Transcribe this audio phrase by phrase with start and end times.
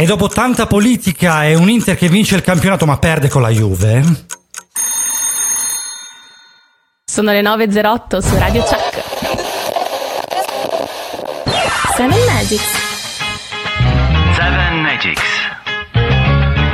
[0.00, 3.48] E dopo tanta politica e un Inter che vince il campionato ma perde con la
[3.48, 4.00] Juve.
[7.04, 9.02] Sono le 9.08 su Radio Chuck.
[11.96, 12.62] Seven Magics.
[14.36, 15.22] Seven Magics.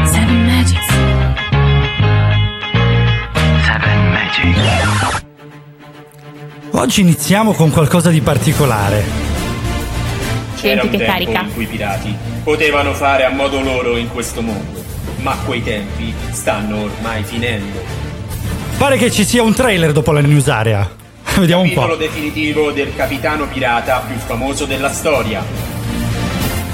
[0.04, 0.86] Seven Magics.
[3.64, 5.24] Seven Magics.
[6.72, 9.02] Oggi iniziamo con qualcosa di particolare.
[10.56, 11.40] C'era Senti un che tempo carica.
[11.40, 14.84] in cui i pirati potevano fare a modo loro in questo mondo,
[15.22, 17.80] ma quei tempi stanno ormai finendo.
[18.76, 20.88] Pare che ci sia un trailer dopo la news area.
[21.36, 21.96] Vediamo un Titolo po'.
[21.96, 25.42] definitivo del capitano pirata più famoso della storia.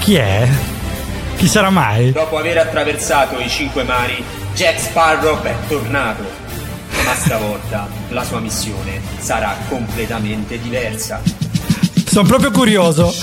[0.01, 0.48] Chi è?
[1.37, 2.11] Chi sarà mai?
[2.12, 4.23] Dopo aver attraversato i cinque mari,
[4.55, 6.25] Jack Sparrow è tornato.
[7.05, 11.23] Ma stavolta la sua missione sarà completamente diversa.
[12.06, 13.14] Sono proprio curioso.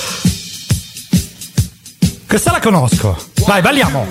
[2.27, 3.17] Questa la conosco.
[3.45, 4.05] Vai, balliamo.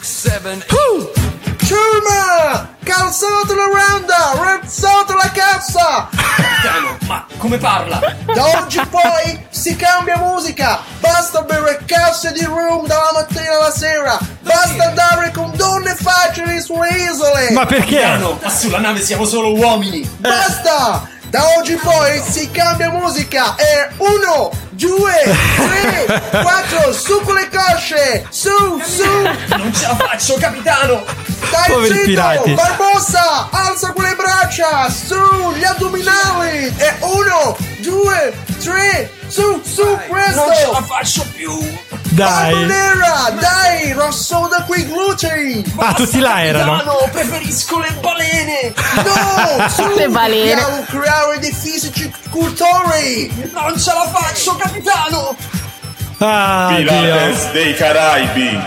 [0.00, 0.64] seven,
[1.64, 2.76] Ciurma!
[2.84, 4.60] Calzato la rounda!
[4.60, 6.08] Rezzato la cassa!
[6.14, 7.98] Capitano, ma come parla?
[8.32, 10.78] Da oggi in poi si cambia musica!
[11.00, 14.16] Basta bere casse di rum dalla mattina alla sera!
[14.42, 17.50] Basta andare con donne facili sulle isole!
[17.50, 18.00] Ma perché?
[18.00, 20.08] Capitano, ma sulla nave siamo solo uomini.
[20.18, 21.08] Basta!
[21.28, 25.12] Da oggi in poi si cambia musica e uno, due,
[25.56, 28.26] tre, quattro, su con le cosce!
[28.30, 29.04] Su, su!
[29.56, 31.04] Non ce la faccio, capitano!
[31.48, 32.06] Stai Poveri zitto!
[32.06, 32.54] pirati.
[32.54, 33.48] Barbossa!
[33.50, 34.88] Alza quelle braccia!
[34.88, 35.52] Su!
[35.56, 36.72] Gli addominali!
[36.76, 38.32] E uno, due,
[38.62, 40.44] tre, su, su, presto!
[40.44, 41.58] Non ce la faccio più!
[42.10, 42.64] Dai.
[42.64, 43.30] nera!
[43.38, 43.92] Dai!
[43.92, 45.64] Rassoda quei glutei!
[45.76, 46.72] Ah, tutti là erano.
[46.72, 48.74] Capitano, preferisco le balene!
[48.96, 49.68] No!
[49.70, 49.94] Su!
[49.96, 50.60] Le balene.
[50.60, 53.50] Dobbiamo creare dei fisici cultori!
[53.52, 55.36] Non ce la faccio, capitano!
[56.18, 56.88] Ah, Dio.
[56.88, 58.58] Pirates dei Caraibi.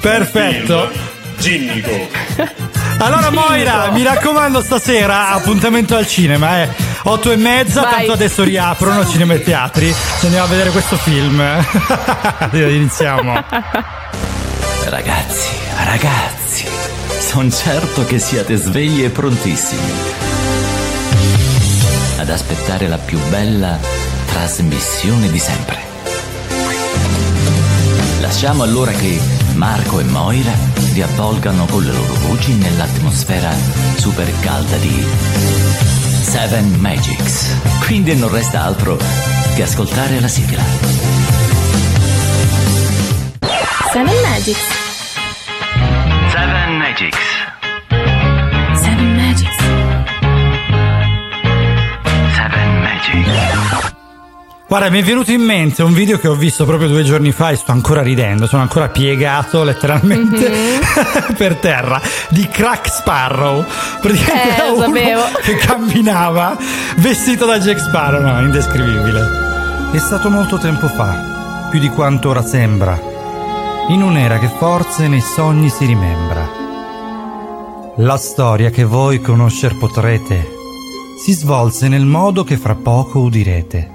[0.00, 0.90] Perfetto.
[1.38, 2.08] Ginnico.
[3.04, 6.70] Allora Moira, mi raccomando stasera appuntamento al cinema, eh.
[7.02, 7.92] 8 e mezza, Vai.
[7.92, 9.94] tanto adesso riaprono cinema e teatri.
[10.20, 11.38] Ci andiamo a vedere questo film.
[12.50, 13.44] Iniziamo.
[14.86, 15.48] Ragazzi,
[15.84, 16.66] ragazzi,
[17.18, 19.92] sono certo che siate svegli e prontissimi
[22.16, 23.78] ad aspettare la più bella
[24.24, 25.78] trasmissione di sempre.
[28.20, 30.52] Lasciamo allora che Marco e Moira
[30.92, 33.50] vi avvolgano con le loro voci nell'atmosfera
[33.96, 35.06] super calda di
[36.22, 37.56] Seven Magics.
[37.86, 38.98] Quindi non resta altro
[39.54, 40.62] che ascoltare la sigla.
[43.92, 44.66] Seven Magics.
[46.30, 47.18] Seven Magics.
[48.74, 49.56] Seven Magics.
[52.34, 53.63] Seven Magics.
[54.66, 57.50] Guarda, mi è venuto in mente un video che ho visto proprio due giorni fa
[57.50, 60.80] e sto ancora ridendo, sono ancora piegato letteralmente
[61.36, 63.64] per terra, di Crack Sparrow.
[64.00, 65.22] Praticamente Eh, uno sapevo.
[65.42, 66.56] che camminava
[66.96, 69.42] vestito da Jack Sparrow, no, indescrivibile.
[69.92, 72.98] È stato molto tempo fa, più di quanto ora sembra,
[73.90, 76.62] in un'era che forse nei sogni si rimembra.
[77.98, 80.50] La storia che voi conoscer potrete
[81.22, 83.93] si svolse nel modo che fra poco udirete.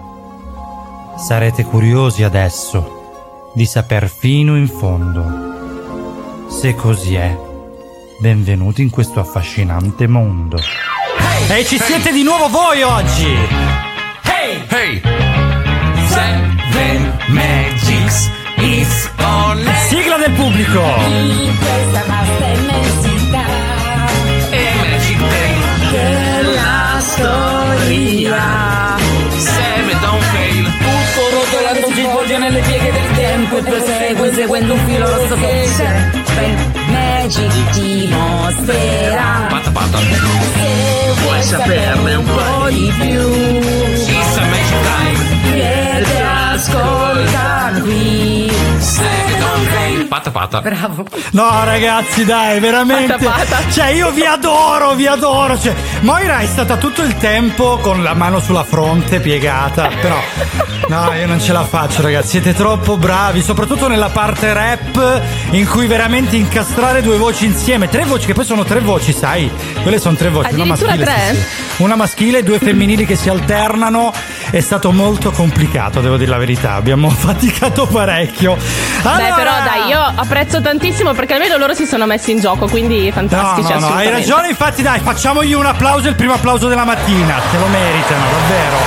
[1.19, 6.47] Sarete curiosi adesso di saper fino in fondo.
[6.49, 7.37] Se così è,
[8.19, 10.57] benvenuti in questo affascinante mondo.
[11.49, 13.35] E ci siete di nuovo voi oggi!
[14.23, 14.65] Hey!
[14.69, 15.01] hey!
[16.07, 20.81] Seven Magics is on Sigla del pubblico!
[21.09, 23.45] In questa vasta immensità
[24.51, 26.18] e Magic Day.
[33.49, 36.11] Del tempo e prosegue seguendo un filo rosso che c'è
[36.87, 39.97] Magic ti mostrerà Pata pata.
[39.97, 43.29] Se vuoi saperne un po' di più
[44.07, 45.53] It's a Magic Time.
[45.53, 46.21] Vieni
[46.53, 48.58] ascolta qui.
[50.07, 50.61] Pata pata.
[50.61, 53.13] Bravo No ragazzi dai, veramente...
[53.17, 53.69] Pata, pata.
[53.71, 55.59] Cioè io vi adoro, vi adoro!
[55.59, 60.17] Cioè, Moira è stata tutto il tempo con la mano sulla fronte piegata, però...
[60.87, 65.21] No, io non ce la faccio ragazzi, siete troppo bravi, soprattutto nella parte rap
[65.51, 69.51] in cui veramente incastrare due voci insieme, tre voci che poi sono tre voci, sai?
[69.83, 71.35] Quelle sono tre voci, una Addirittura maschile, tre?
[71.35, 71.41] sì,
[71.75, 71.81] sì.
[71.83, 74.11] una maschile e due femminili che si alternano,
[74.49, 78.55] è stato molto complicato, devo dire la verità, abbiamo faticato parecchio.
[78.55, 82.67] Beh, Allora- però dai, io apprezzo tantissimo perché almeno loro si sono messi in gioco,
[82.67, 83.61] quindi No, fantastici.
[83.61, 84.11] no, no, hai assolutamente.
[84.11, 88.77] ragione, infatti dai, facciamogli un applauso, il primo applauso della mattina, te lo meritano, davvero.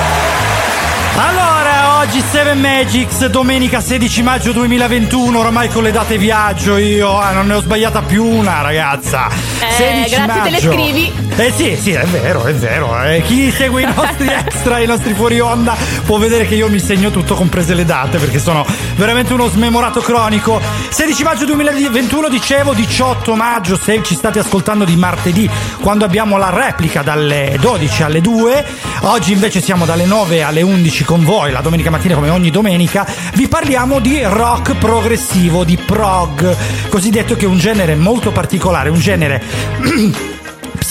[1.15, 1.62] Allora,
[2.03, 7.47] Oggi 7 Magics, domenica 16 maggio 2021, oramai con le date viaggio io, ah, non
[7.47, 9.29] ne ho sbagliata più una ragazza.
[9.29, 10.73] Eh, 16 grazie, te le maggio.
[10.73, 11.13] scrivi.
[11.37, 13.01] Eh sì, sì, è vero, è vero.
[13.05, 13.23] eh.
[13.23, 17.11] Chi segue i nostri extra, i nostri fuori onda, può vedere che io mi segno
[17.11, 18.67] tutto, comprese le date, perché sono
[18.97, 20.61] veramente uno smemorato cronico.
[20.89, 25.49] 16 maggio 2021, dicevo, 18 maggio, se ci state ascoltando di martedì,
[25.81, 28.67] quando abbiamo la replica dalle 12 alle 2.
[29.03, 33.07] Oggi invece siamo dalle 9 alle 11 con voi, la domenica mattina come ogni domenica.
[33.35, 36.57] Vi parliamo di rock progressivo, di prog,
[36.89, 39.43] cosiddetto che è un genere molto particolare, un genere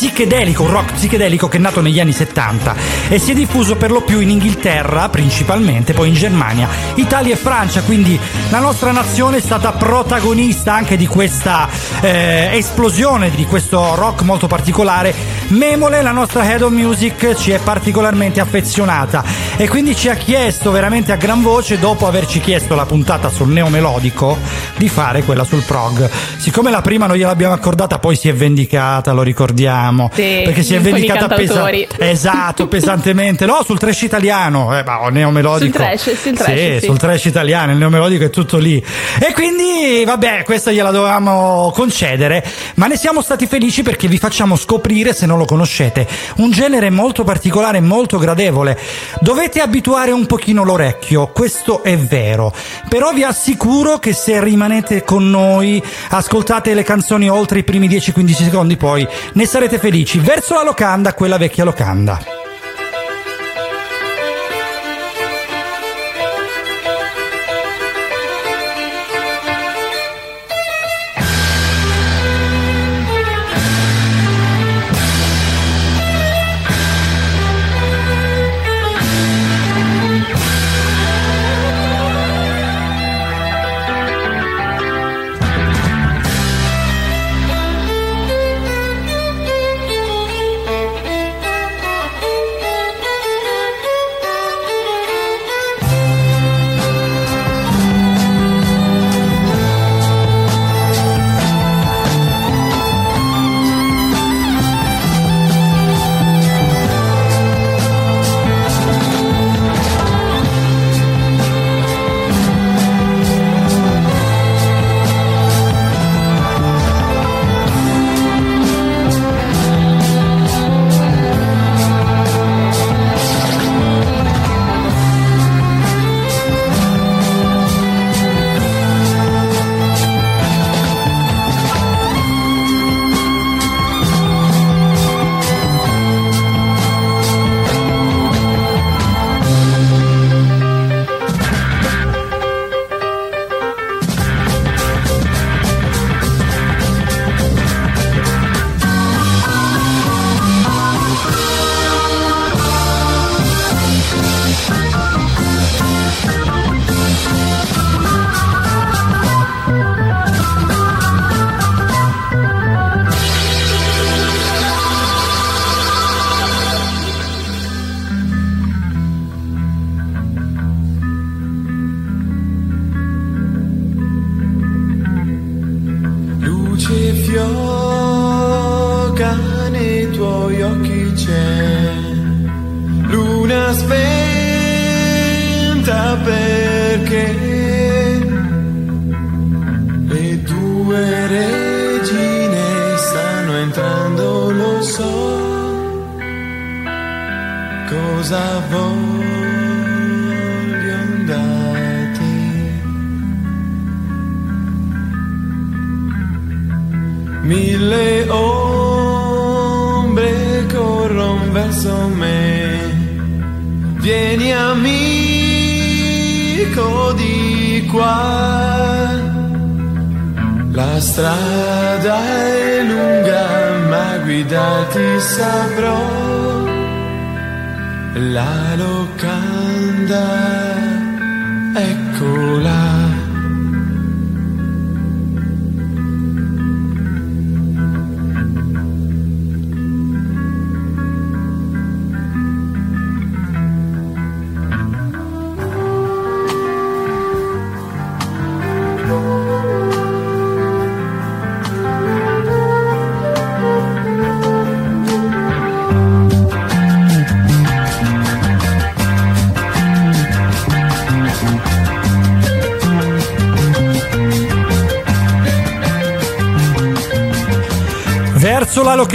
[0.02, 2.76] psichedelico, un rock psichedelico che è nato negli anni 70
[3.08, 7.38] e si è diffuso per lo più in Inghilterra principalmente, poi in Germania, Italia e
[7.38, 8.20] Francia, quindi
[8.50, 11.70] la nostra nazione è stata protagonista anche di questa
[12.02, 15.14] eh, esplosione, di questo rock molto particolare.
[15.50, 19.24] Memole, la nostra head of music, ci è particolarmente affezionata
[19.56, 23.50] e quindi ci ha chiesto veramente a gran voce, dopo averci chiesto la puntata sul
[23.50, 24.36] neomelodico,
[24.78, 26.10] di fare quella sul prog.
[26.38, 29.91] Siccome la prima non gliel'abbiamo accordata, poi si è vendicata, lo ricordiamo.
[30.14, 31.88] Sì, perché si è vendicata cantautori.
[31.98, 33.46] Esatto, pesantemente.
[33.46, 35.78] No, sul trash italiano, eh, ma neomelodico.
[35.78, 36.86] Sul trash, sul trash, Sì, sì.
[36.86, 38.84] sul trash italiano, il neomelodico è tutto lì.
[39.20, 42.44] E quindi, vabbè, questa gliela dovevamo concedere,
[42.76, 46.08] ma ne siamo stati felici perché vi facciamo scoprire, se non lo conoscete,
[46.38, 48.78] un genere molto particolare, molto gradevole.
[49.20, 52.54] Dovete abituare un pochino l'orecchio, questo è vero.
[52.90, 58.34] Però vi assicuro che se rimanete con noi, ascoltate le canzoni oltre i primi 10-15
[58.44, 60.20] secondi, poi ne sarete felici.
[60.20, 62.41] Verso la locanda, quella vecchia locanda.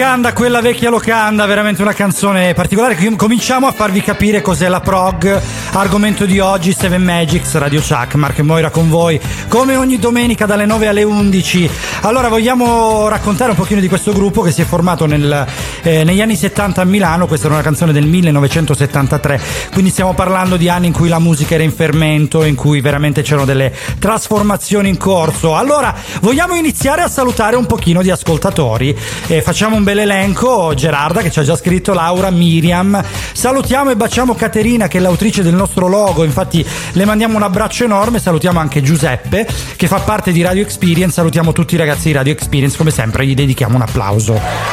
[0.07, 2.95] Locanda, quella vecchia locanda, veramente una canzone particolare.
[2.95, 5.43] Com- Cominciamo a farvi capire cos'è la prog.
[5.73, 10.47] Argomento di oggi, Seven Magics, Radio Chuck, Marco e Moira con voi, come ogni domenica
[10.47, 11.69] dalle 9 alle 11.
[12.03, 15.45] Allora, vogliamo raccontare un pochino di questo gruppo che si è formato nel,
[15.87, 17.27] eh, negli anni 70 a Milano.
[17.27, 19.41] Questa era una canzone del 1973,
[19.73, 23.23] quindi stiamo parlando di anni in cui la musica era in fermento, in cui veramente
[23.23, 25.57] c'erano delle trasformazioni in corso.
[25.57, 28.97] Allora, vogliamo iniziare a salutare un pochino di ascoltatori.
[29.29, 30.75] Eh, facciamo un bel elenco.
[30.75, 33.03] Gerarda che ci ha già scritto, Laura, Miriam.
[33.33, 36.25] Salutiamo e baciamo Caterina che è l'autrice del nostro logo.
[36.25, 38.19] Infatti le mandiamo un abbraccio enorme.
[38.19, 41.15] Salutiamo anche Giuseppe che fa parte di Radio Experience.
[41.15, 42.77] Salutiamo tutti i ragazzi di Radio Experience.
[42.77, 44.66] Come sempre gli dedichiamo un applauso.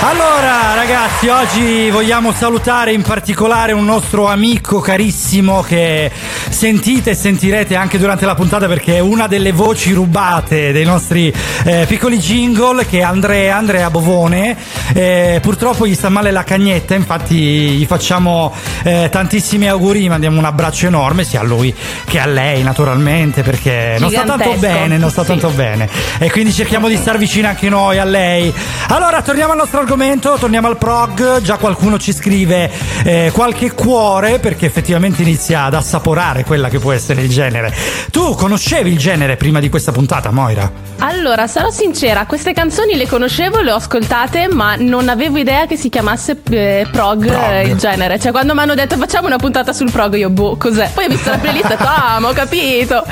[0.00, 6.10] Allora ragazzi, oggi vogliamo salutare in particolare un nostro amico carissimo che
[6.50, 11.32] sentite e sentirete anche durante la puntata perché è una delle voci rubate dei nostri
[11.64, 14.56] eh, piccoli jingle che è Andrea, Andrea Bovone.
[14.94, 18.52] Eh, purtroppo gli sta male la cagnetta, infatti gli facciamo
[18.82, 21.74] eh, tantissimi auguri, mandiamo un abbraccio enorme sia a lui
[22.06, 24.72] che a lei naturalmente perché non sta tanto Gigantesco.
[24.78, 25.28] bene, non sta Sì.
[25.28, 25.88] tanto bene
[26.18, 28.52] e quindi cerchiamo di star vicini anche noi a lei.
[28.88, 31.40] Allora, torniamo al nostro argomento, torniamo al prog.
[31.42, 32.70] Già qualcuno ci scrive
[33.04, 37.74] eh, qualche cuore perché effettivamente inizia ad assaporare quella che può essere il genere.
[38.10, 40.70] Tu conoscevi il genere prima di questa puntata, Moira?
[40.98, 45.76] Allora, sarò sincera, queste canzoni le conoscevo, le ho ascoltate, ma non avevo idea che
[45.76, 48.18] si chiamasse eh, prog, eh, il genere.
[48.18, 50.90] Cioè, quando mi hanno detto facciamo una puntata sul prog, io boh, cos'è?
[50.92, 53.04] Poi ho visto la playlist e ho detto, ah, ma ho capito.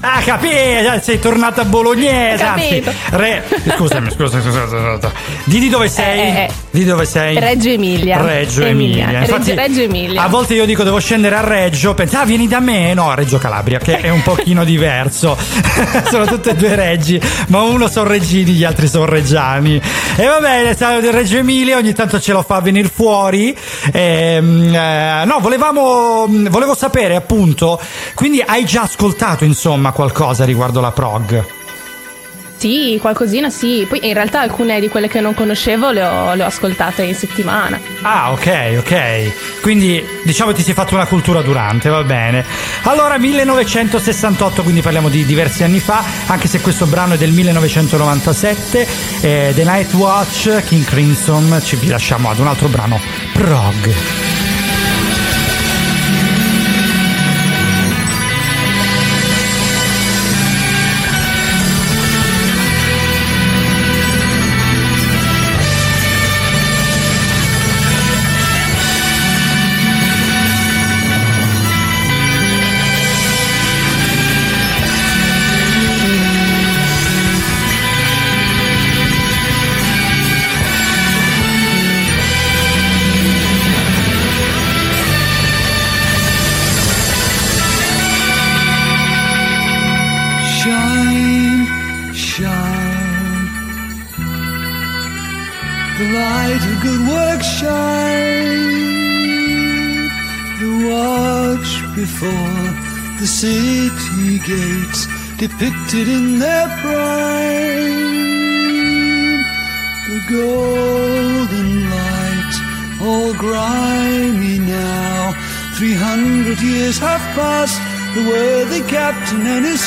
[0.00, 2.42] Ah, capito, sei tornata bolognese.
[2.42, 3.42] Anzi, re...
[3.76, 5.12] Scusami, scusa, scusa, scusa, scusa.
[5.44, 6.20] Di di dove sei?
[6.20, 6.50] Eh, eh.
[6.70, 7.38] Di dove sei?
[7.38, 8.20] Reggio Emilia.
[8.22, 9.06] Reggio Emilia.
[9.06, 10.22] Reggio- Infatti, Reggio Emilia.
[10.22, 12.94] A volte io dico devo scendere a Reggio, pensa, ah, vieni da me.
[12.94, 15.36] No, a Reggio Calabria, che è un pochino diverso.
[16.10, 19.80] sono tutte e due reggi, ma uno sono reggini, gli altri sono reggiani.
[20.16, 23.56] E va bene, sai, del Reggio Emilia ogni tanto ce lo fa venire fuori.
[23.92, 27.80] Ehm, eh, no, volevamo, volevo sapere appunto,
[28.14, 31.44] quindi hai già ascoltato insomma qualcosa riguardo la prog?
[32.56, 33.84] Sì, qualcosina sì.
[33.88, 37.14] Poi in realtà alcune di quelle che non conoscevo le ho, le ho ascoltate in
[37.14, 37.78] settimana.
[38.02, 39.60] Ah, ok, ok.
[39.60, 42.44] Quindi diciamo ti sei fatto una cultura durante, va bene.
[42.82, 48.86] Allora, 1968, quindi parliamo di diversi anni fa, anche se questo brano è del 1997,
[49.20, 52.98] eh, The Night Watch, King Crimson, ci vi lasciamo ad un altro brano,
[53.32, 54.35] Prog.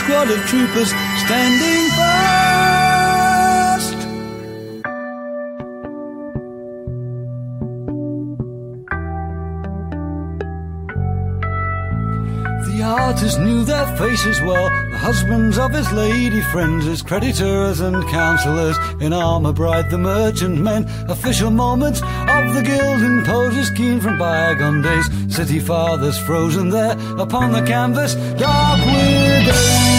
[0.10, 0.90] Squad of troopers
[1.24, 2.80] standing fast.
[12.66, 18.04] The artist knew their faces well, the husbands of his lady friends, his creditors and
[18.10, 24.18] counselors, in armor bright the merchant men, official moments of the guild imposers keen from
[24.18, 29.99] bygone days, city fathers frozen there upon the canvas, dark with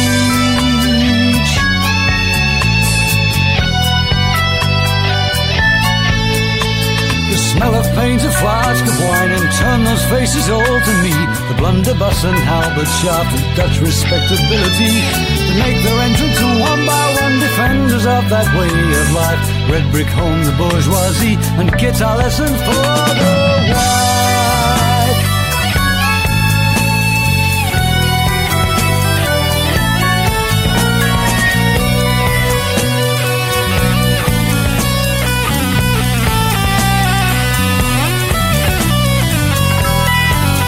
[7.61, 11.13] smell of paint, a flask of wine, and turn those faces all to me.
[11.49, 14.97] The blunderbuss and halberd shaft of Dutch respectability.
[15.49, 19.43] To make their entrance one by one defenders of that way of life.
[19.71, 22.83] Red brick home, the bourgeoisie, and guitar lessons for
[23.21, 23.31] the
[23.75, 24.10] wife.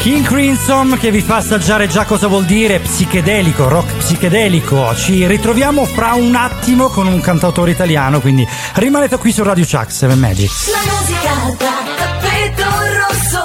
[0.02, 4.92] King Crimson che vi fa assaggiare già cosa vuol dire psichedelico, rock psichedelico.
[4.96, 8.44] Ci ritroviamo fra un attimo con un cantautore italiano, quindi
[8.74, 10.50] rimanete qui su Radio Chuck 7 Magic.
[10.72, 12.62] La musica da tappeto
[12.98, 13.44] rosso.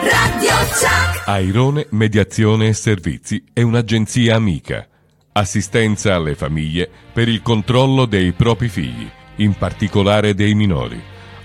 [0.00, 1.28] Radio Chuck.
[1.28, 4.88] Airone Mediazione e Servizi è un'agenzia amica.
[5.30, 11.00] Assistenza alle famiglie per il controllo dei propri figli, in particolare dei minori.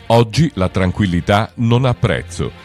[0.07, 2.64] Oggi la tranquillità non ha prezzo.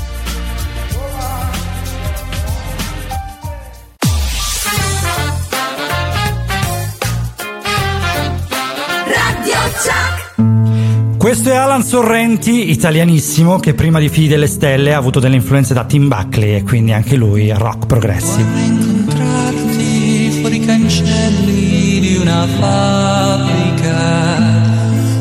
[11.31, 15.73] Questo è Alan Sorrenti, italianissimo, che prima di Figli delle Stelle ha avuto delle influenze
[15.73, 18.59] da Tim Buckley e quindi anche lui rock progressive.
[18.59, 24.39] incontrarti fuori i cancelli di una fabbrica.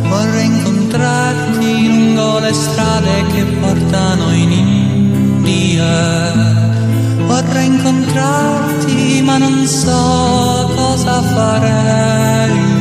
[0.09, 5.85] Vorrei incontrarti lungo le strade che portano in India.
[7.25, 12.80] Vorrei incontrarti ma non so cosa farei.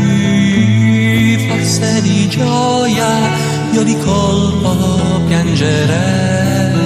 [1.80, 3.08] Forse di gioia
[3.72, 6.79] io di colpo piangerei.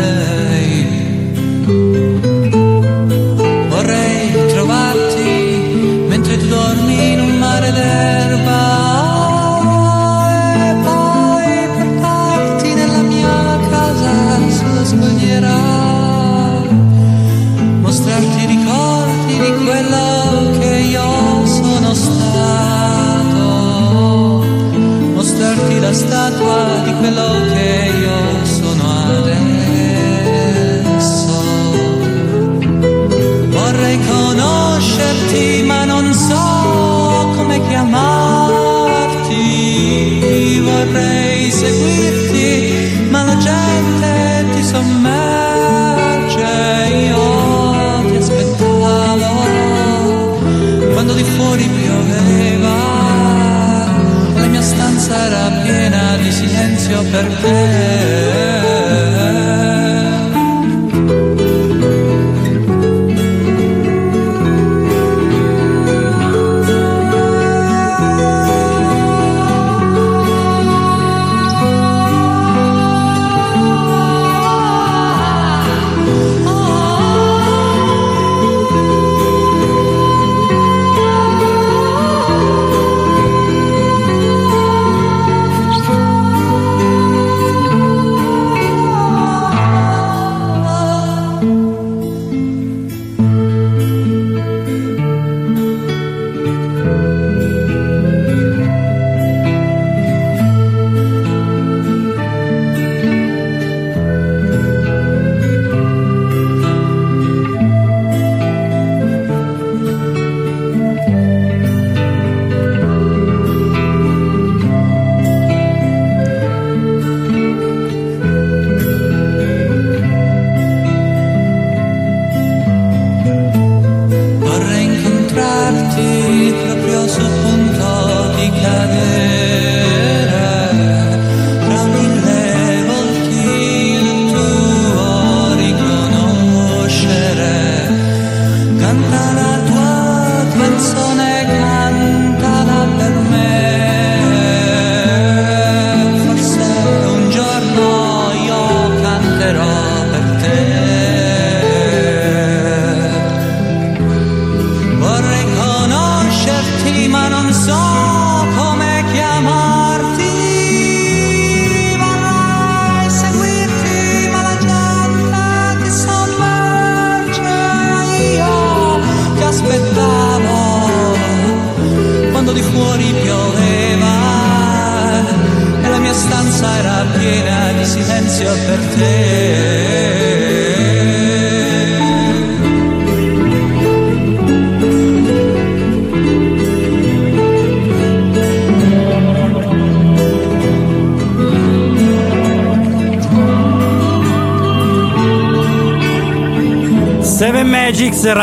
[25.94, 27.53] Statua di quello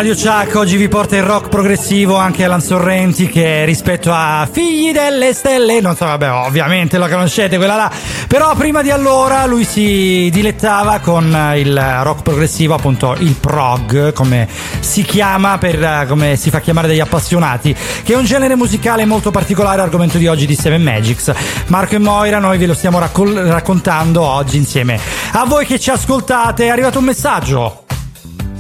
[0.00, 4.92] Radio Chuck oggi vi porta il rock progressivo anche Alan Sorrenti che rispetto a Figli
[4.92, 7.92] delle Stelle, non so, vabbè, ovviamente lo conoscete quella là,
[8.26, 14.48] però prima di allora lui si dilettava con il rock progressivo, appunto il prog, come
[14.80, 19.30] si chiama, per, come si fa chiamare dagli appassionati, che è un genere musicale molto
[19.30, 21.30] particolare, argomento di oggi di Seven Magics.
[21.66, 24.98] Marco e Moira, noi ve lo stiamo raccol- raccontando oggi insieme
[25.32, 26.64] a voi che ci ascoltate.
[26.64, 27.84] È arrivato un messaggio.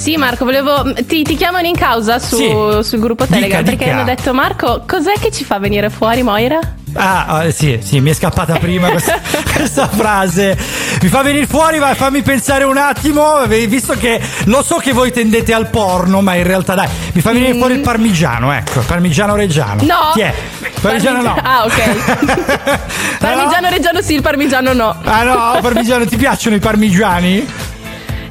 [0.00, 0.94] Sì, Marco, volevo.
[0.94, 2.48] Ti, ti chiamano in causa su- Sì.
[2.88, 3.96] sul gruppo Dica, Telegram perché dica.
[3.96, 6.58] hanno detto: Marco, cos'è che ci fa venire fuori, Moira?
[6.94, 9.20] Ah, eh, sì, sì, mi è scappata prima questa,
[9.54, 10.56] questa frase.
[11.02, 15.12] Mi fa venire fuori, ma fammi pensare un attimo, visto che lo so che voi
[15.12, 19.36] tendete al porno, ma in realtà dai, mi fa venire fuori il parmigiano, ecco, parmigiano
[19.36, 19.82] reggiano.
[19.82, 19.86] Mm.
[19.86, 20.10] No!
[20.14, 20.34] Chi è?
[20.80, 21.36] Parmigiano no.
[21.42, 22.78] Ah, ok.
[23.20, 24.96] parmigiano reggiano sì, il parmigiano no.
[25.04, 27.68] Ah no, parmigiano, ti piacciono i parmigiani?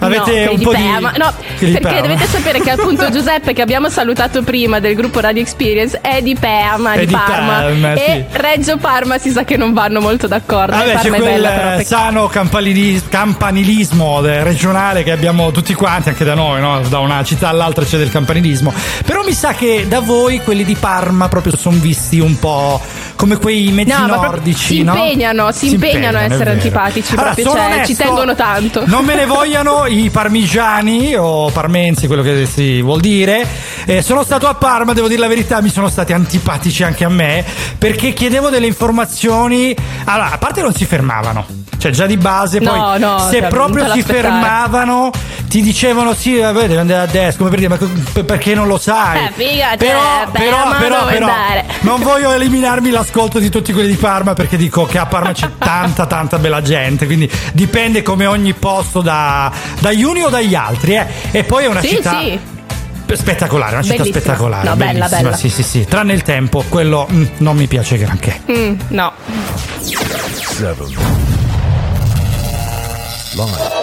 [0.01, 0.91] Avete no, un po' di Perma.
[0.99, 2.01] No, quelli di perché Perma.
[2.01, 6.35] dovete sapere che appunto Giuseppe che abbiamo salutato prima del gruppo Radio Experience è di
[6.35, 10.27] Perma, È di, di Parma Parma, e Reggio Parma si sa che non vanno molto
[10.27, 10.75] d'accordo.
[10.75, 11.83] Vabbè, c'è Parma è quel bella però.
[11.83, 16.81] sano campanilis- campanilismo regionale che abbiamo tutti quanti, anche da noi, no?
[16.87, 18.73] da una città all'altra c'è del campanilismo.
[19.05, 22.81] Però mi sa che da voi quelli di Parma proprio sono visti un po'
[23.19, 24.95] come quei mezzi No, nordici, si no?
[24.95, 28.83] impegnano, si, impegnano a essere antipatici, Allora, proprio, cioè, ci onesto, tengono tanto.
[28.85, 33.45] Non me ne vogliano i parmigiani o parmensi, quello che si vuol dire.
[33.83, 37.09] Eh, sono stato a Parma, devo dire la verità, mi sono stati antipatici anche a
[37.09, 37.43] me
[37.77, 39.75] perché chiedevo delle informazioni.
[40.05, 41.45] Allora, a parte non si fermavano.
[41.77, 45.11] Cioè, già di base, No, poi no, se cioè, proprio si fermavano,
[45.49, 47.37] ti dicevano: Sì, vabbè, devi andare a destra.
[47.45, 47.69] Come per dire,
[48.13, 49.25] ma perché non lo sai?
[49.25, 51.65] Eh, figa, però, cioè, però, Parma però, dove però, andare?
[51.81, 55.49] non voglio eliminarmi l'ascolto di tutti quelli di Parma perché dico che a Parma c'è
[55.57, 60.95] tanta tanta bella gente quindi dipende come ogni posto da, dagli uni o dagli altri
[60.95, 61.05] eh.
[61.31, 62.39] e poi è una Sì, città sì.
[63.15, 64.19] spettacolare una città Bellissima.
[64.21, 65.35] spettacolare No, bella, bellissima, bella.
[65.35, 69.11] sì sì sì tranne il tempo quello mm, non mi piace granché Mm, no.
[73.35, 73.78] FM.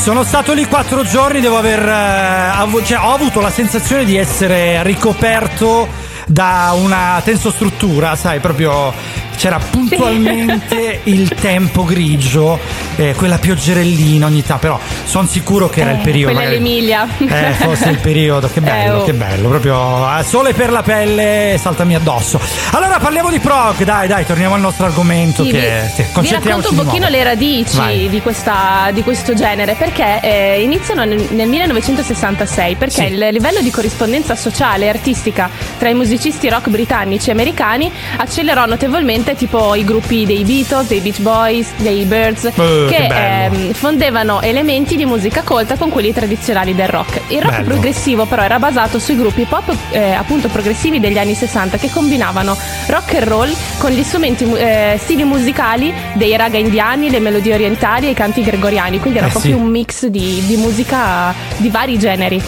[0.00, 1.86] Sono stato lì quattro giorni, devo aver.
[1.86, 5.86] eh, cioè, ho avuto la sensazione di essere ricoperto
[6.26, 8.92] da una tensostruttura, sai, proprio
[9.40, 12.58] c'era puntualmente il tempo grigio,
[12.96, 16.34] eh, quella pioggerellina ogni tanto, però sono sicuro che era il Eh, periodo.
[16.34, 17.08] Quella è magari- l'Emilia.
[17.48, 19.04] Eh, forse il periodo, che bello, Eh, oh.
[19.04, 22.38] che bello, proprio eh, sole per la pelle, saltami addosso.
[22.72, 26.70] Allora parliamo di prog, dai, dai, torniamo al nostro argomento Sì, che sì, vi racconto
[26.72, 32.74] un pochino le radici di, questa- di questo genere perché eh, iniziano nel, nel 1966
[32.76, 35.48] perché il livello di corrispondenza sociale e artistica
[35.78, 41.00] tra i musicisti rock britannici e americani accelerò notevolmente tipo i gruppi dei Beatles, dei
[41.00, 42.52] Beach Boys, dei Birds Eh,
[42.88, 47.20] che che ehm, fondevano elementi di musica colta con quelli tradizionali del rock.
[47.28, 47.68] Il rock Bello.
[47.68, 52.56] progressivo però era basato sui gruppi pop eh, appunto progressivi degli anni 60 che combinavano
[52.88, 58.06] rock and roll con gli strumenti eh, stili musicali dei raga indiani, le melodie orientali
[58.06, 59.60] e i canti gregoriani, quindi era Eh, proprio sì.
[59.60, 62.40] un mix di, di musica di vari generi.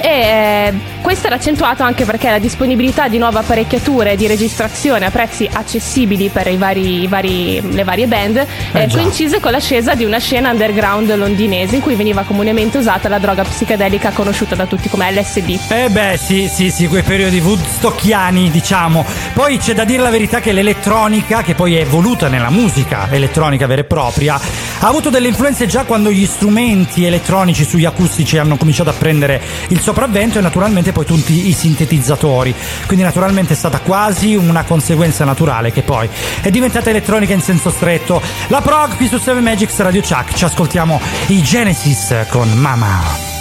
[0.00, 0.72] E eh,
[1.04, 6.30] questo era accentuato anche perché la disponibilità di nuove apparecchiature di registrazione a prezzi accessibili
[6.30, 8.96] per i vari, i vari- le varie band eh, già.
[8.96, 13.42] coincise con l'ascesa di una scena underground londinese in cui veniva comunemente usata la droga
[13.42, 15.58] psichedelica conosciuta da tutti come LSD.
[15.68, 19.04] Eh beh, sì, sì, sì, quei periodi woodstockiani, diciamo.
[19.34, 23.66] Poi c'è da dire la verità che l'elettronica, che poi è evoluta nella musica elettronica
[23.66, 28.56] vera e propria, ha avuto delle influenze già quando gli strumenti elettronici sugli acustici hanno
[28.56, 32.54] cominciato a prendere il sopravvento e naturalmente poi tutti i sintetizzatori.
[32.86, 36.08] Quindi naturalmente è stata quasi una conseguenza naturale che poi
[36.40, 38.22] è diventata elettronica in senso stretto.
[38.46, 43.33] La prog qui su 7 Magics Radio Chuck, ci ascoltiamo i Genesis con Mama.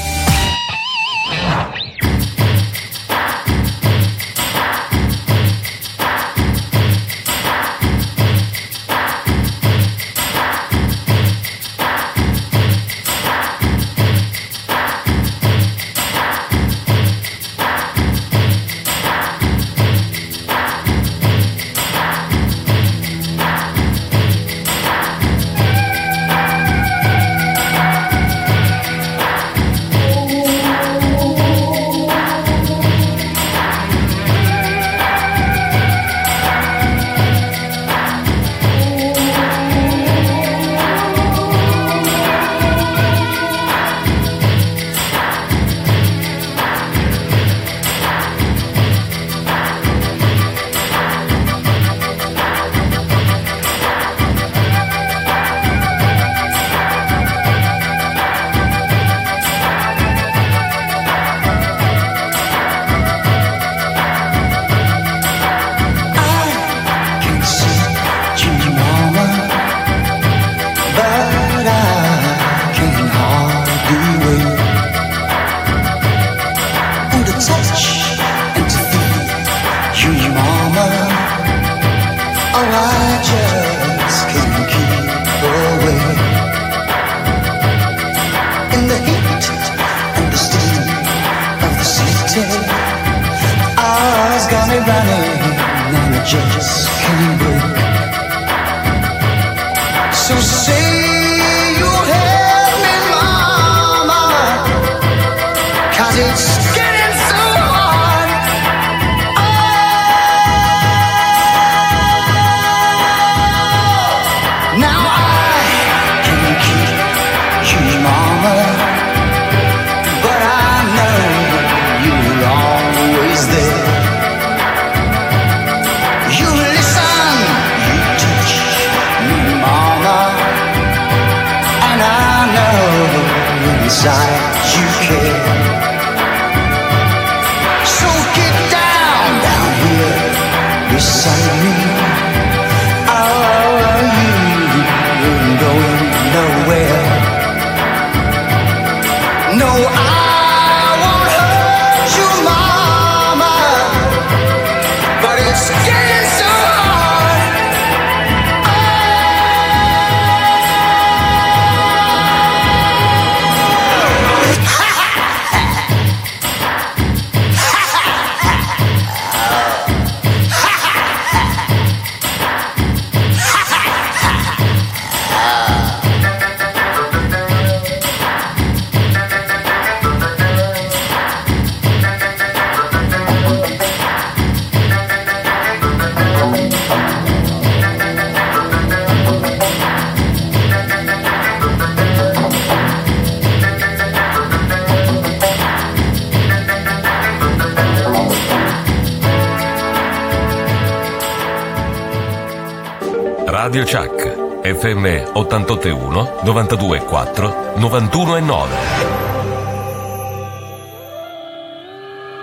[203.73, 208.69] Radio Chuck, FM 881 924 919.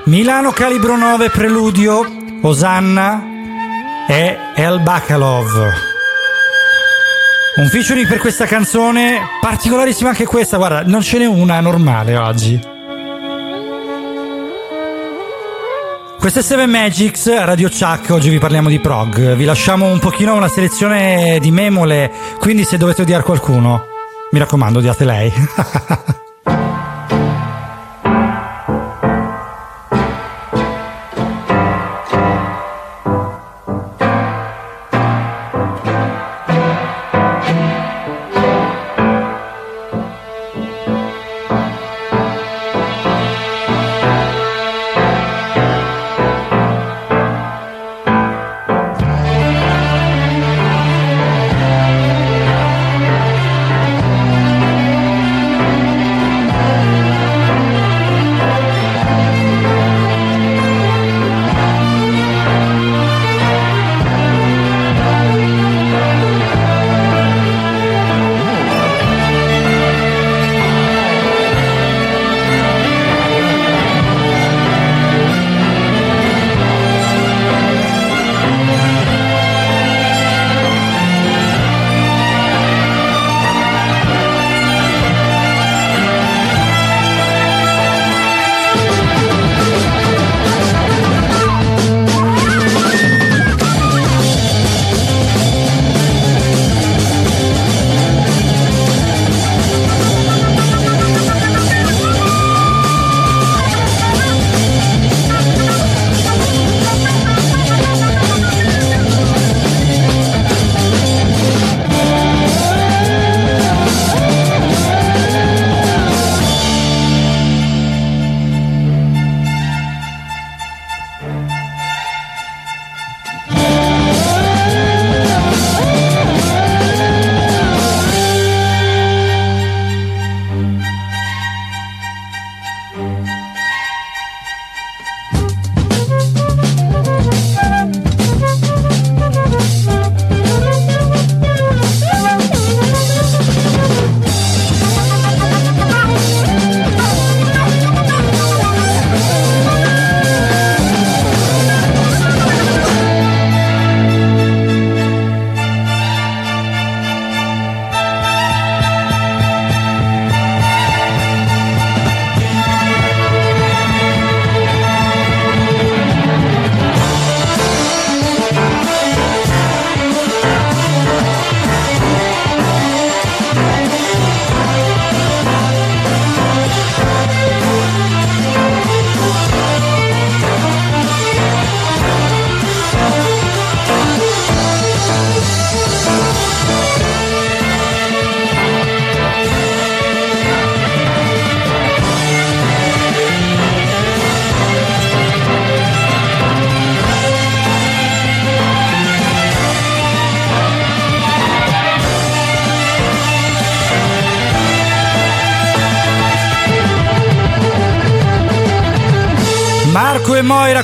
[0.07, 2.05] Milano Calibro 9 Preludio,
[2.43, 3.23] Osanna
[4.09, 5.73] e El Bakalov.
[7.59, 12.70] Un featuring per questa canzone, particolarissima anche questa, guarda, non ce n'è una normale oggi.
[16.21, 19.35] Questo è Seven Magics, Radio Chuck, oggi vi parliamo di prog.
[19.37, 23.87] Vi lasciamo un pochino una selezione di memole, quindi se dovete odiare qualcuno,
[24.31, 25.33] mi raccomando, odiate lei.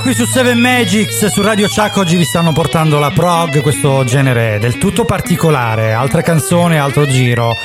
[0.07, 4.61] qui su 7 Magics su Radio Chuck oggi vi stanno portando la prog, questo genere
[4.61, 7.57] del tutto particolare, altra canzone, altro giro.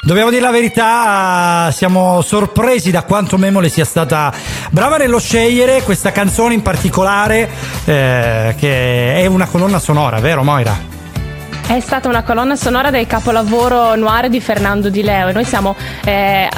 [0.00, 4.32] Dobbiamo dire la verità, siamo sorpresi da quanto Memole sia stata
[4.70, 7.50] brava nello scegliere questa canzone in particolare,
[7.84, 10.74] eh, che è una colonna sonora, vero Moira?
[11.66, 15.76] È stata una colonna sonora del capolavoro noir di Fernando Di Leo e noi siamo
[16.04, 16.48] eh,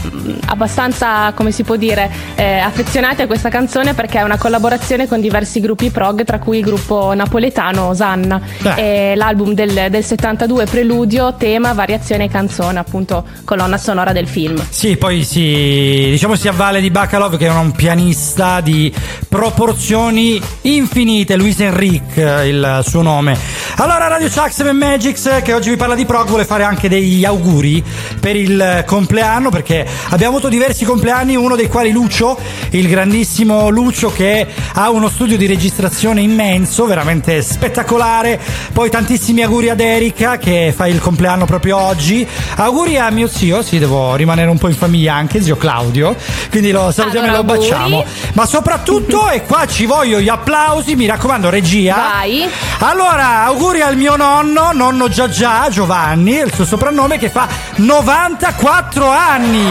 [0.55, 5.21] abbastanza, come si può dire, eh, affezionati a questa canzone perché è una collaborazione con
[5.21, 8.41] diversi gruppi prog, tra cui il gruppo napoletano Osanna.
[8.77, 14.65] E l'album del, del 72 Preludio, tema, variazione e canzone, appunto colonna sonora del film.
[14.69, 18.93] Sì, poi si, diciamo si avvale di Bacalov che è un pianista di
[19.29, 23.37] proporzioni infinite, Luis Enrique il suo nome.
[23.77, 27.25] Allora Radio Chuck 7 Magics che oggi vi parla di prog vuole fare anche degli
[27.25, 27.83] auguri
[28.25, 32.39] per il compleanno perché abbiamo avuto diversi compleanni, uno dei quali Lucio,
[32.71, 38.41] il grandissimo Lucio che ha uno studio di registrazione immenso, veramente spettacolare.
[38.73, 42.27] Poi tantissimi auguri ad Erika che fa il compleanno proprio oggi.
[42.57, 46.17] Auguri a mio zio, sì, devo rimanere un po' in famiglia anche, zio Claudio.
[46.49, 48.05] Quindi lo salutiamo Allora, e lo baciamo.
[48.33, 51.95] Ma soprattutto, e qua ci voglio gli applausi, mi raccomando, regia.
[52.15, 52.49] Vai.
[52.81, 59.63] Allora, auguri al mio nonno, nonno Giagià, Giovanni, il suo soprannome, che fa 94 anni.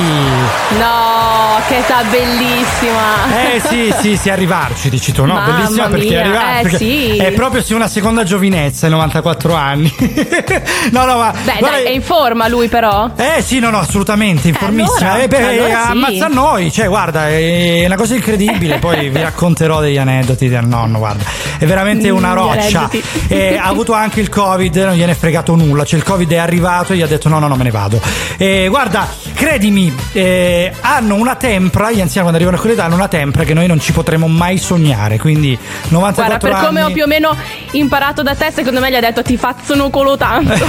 [0.79, 3.53] No, che età bellissima!
[3.53, 5.33] Eh sì, sì, sì, arrivarci, dici tu, no?
[5.35, 6.57] Mamma Bellissima perché mia, arrivarci.
[6.57, 7.17] eh, perché sì.
[7.17, 9.93] È proprio sì una seconda giovinezza, ai 94 anni.
[10.91, 11.31] no, no, ma.
[11.43, 13.11] Beh, guarda- dai, è in forma lui però.
[13.15, 15.11] eh sì, no, no, assolutamente, informissima.
[15.11, 15.91] allora, eh, beh, allora sì.
[15.91, 18.79] ammazza noi, cioè, guarda, è una cosa incredibile.
[18.79, 21.23] Poi vi racconterò degli aneddoti del nonno, guarda,
[21.63, 22.89] è veramente una roccia.
[23.27, 25.85] E ha avuto anche il Covid, non gliene è fregato nulla.
[25.85, 28.01] Cioè, il Covid è arrivato e gli ha detto: no, no, no, me ne vado.
[28.37, 33.07] E guarda, credimi, eh, hanno una tempra, gli anziani quando arrivano a quell'età hanno una
[33.07, 35.17] tempra che noi non ci potremo mai sognare.
[35.17, 36.91] Quindi 94 Guarda, per come anni.
[36.91, 37.35] ho più o meno
[37.71, 40.53] imparato da te, secondo me gli ha detto ti fazzono colo tanto.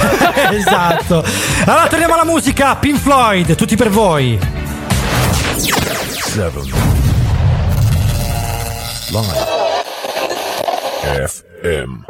[0.53, 1.25] esatto.
[1.65, 4.39] Allora torniamo alla musica, Pink Floyd, tutti per voi.
[5.57, 6.61] 7
[9.11, 9.54] Live
[11.05, 12.05] FM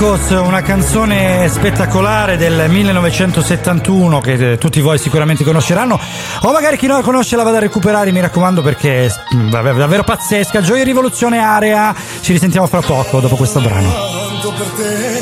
[0.00, 6.00] Echos, una canzone spettacolare del 1971 che eh, tutti voi sicuramente conosceranno.
[6.40, 9.50] O magari chi non la conosce la vada a recuperare, mi raccomando, perché è mm,
[9.50, 10.62] davvero davvero pazzesca.
[10.62, 11.94] Gioia Rivoluzione Area.
[12.22, 13.92] Ci risentiamo fra poco dopo questo brano.
[13.92, 15.20] Tanto per te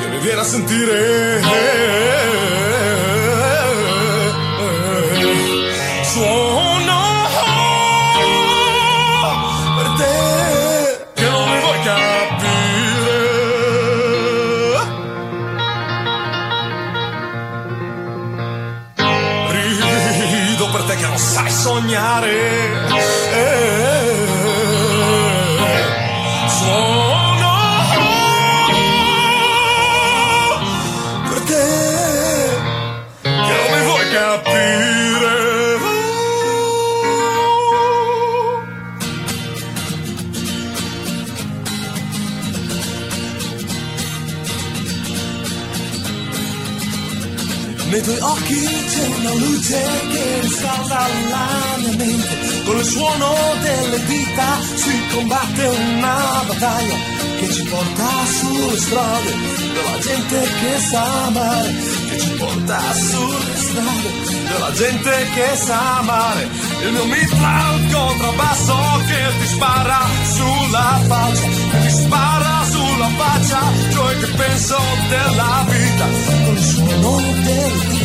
[0.00, 2.11] che mi viene a sentire.
[21.92, 22.91] Sognare.
[49.22, 52.62] Una luce che riscalda la mia mente.
[52.64, 56.96] Con il suono delle dita si combatte una battaglia
[57.38, 59.32] che ci porta sulle strade
[59.74, 61.74] della gente che sa amare.
[62.08, 64.10] Che ci porta sulle strade
[64.48, 66.48] della gente che sa amare.
[66.82, 70.00] Il mio mitra è un contrabbasso che ti spara
[70.34, 73.60] sulla faccia, che ti spara sulla faccia,
[73.92, 76.06] ciò che penso della vita.
[76.44, 78.01] Con il suono delle dita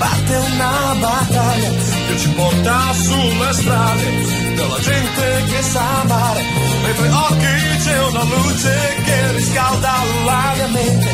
[0.00, 1.70] combatte una battaglia
[2.08, 6.42] che ci porta sulle strade della gente che sa amare.
[6.82, 9.92] Nei occhi c'è una luce che riscalda
[10.24, 11.10] la mia mente.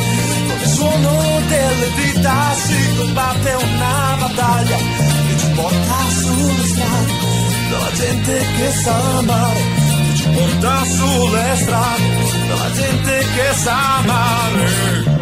[0.47, 7.13] Con il suono delle dita si combatte una battaglia che ci porta sulle strade
[7.69, 9.61] della gente che sa amare.
[10.07, 12.05] Che ci porta sulle strade
[12.47, 15.16] della gente che sa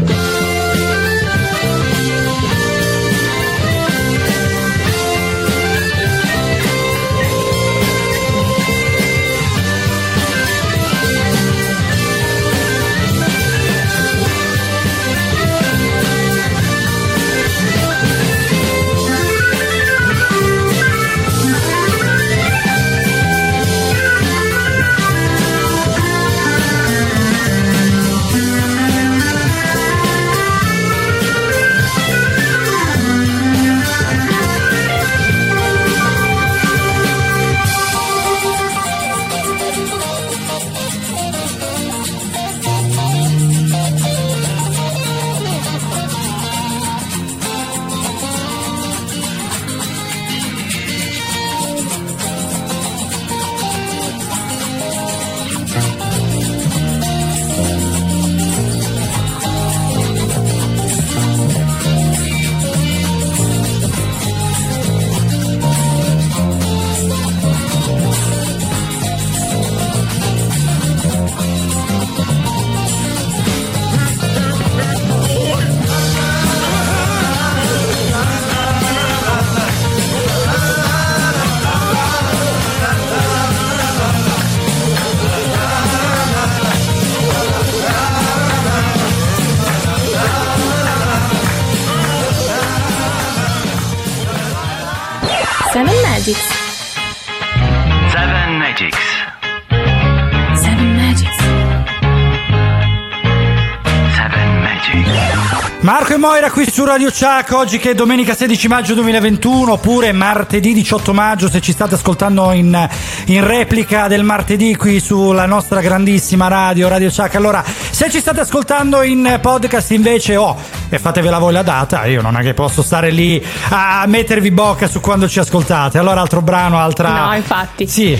[106.24, 111.12] Moira qui su Radio Chuck, oggi che è domenica 16 maggio 2021 oppure martedì 18
[111.12, 112.88] maggio se ci state ascoltando in,
[113.26, 117.34] in replica del martedì qui sulla nostra grandissima radio Radio Chuck.
[117.34, 120.56] Allora, se ci state ascoltando in podcast invece oh,
[120.88, 124.88] e fatevela voi la data, io non è che posso stare lì a mettervi bocca
[124.88, 125.98] su quando ci ascoltate.
[125.98, 127.26] Allora altro brano, altra...
[127.26, 127.86] No, infatti.
[127.86, 128.18] Sì.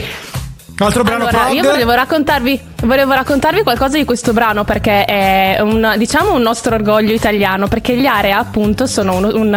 [0.76, 1.54] Altro brano Allora, prog?
[1.54, 6.74] io volevo raccontarvi, volevo raccontarvi qualcosa di questo brano perché è un, diciamo un nostro
[6.74, 9.54] orgoglio italiano perché gli Area appunto sono un, un-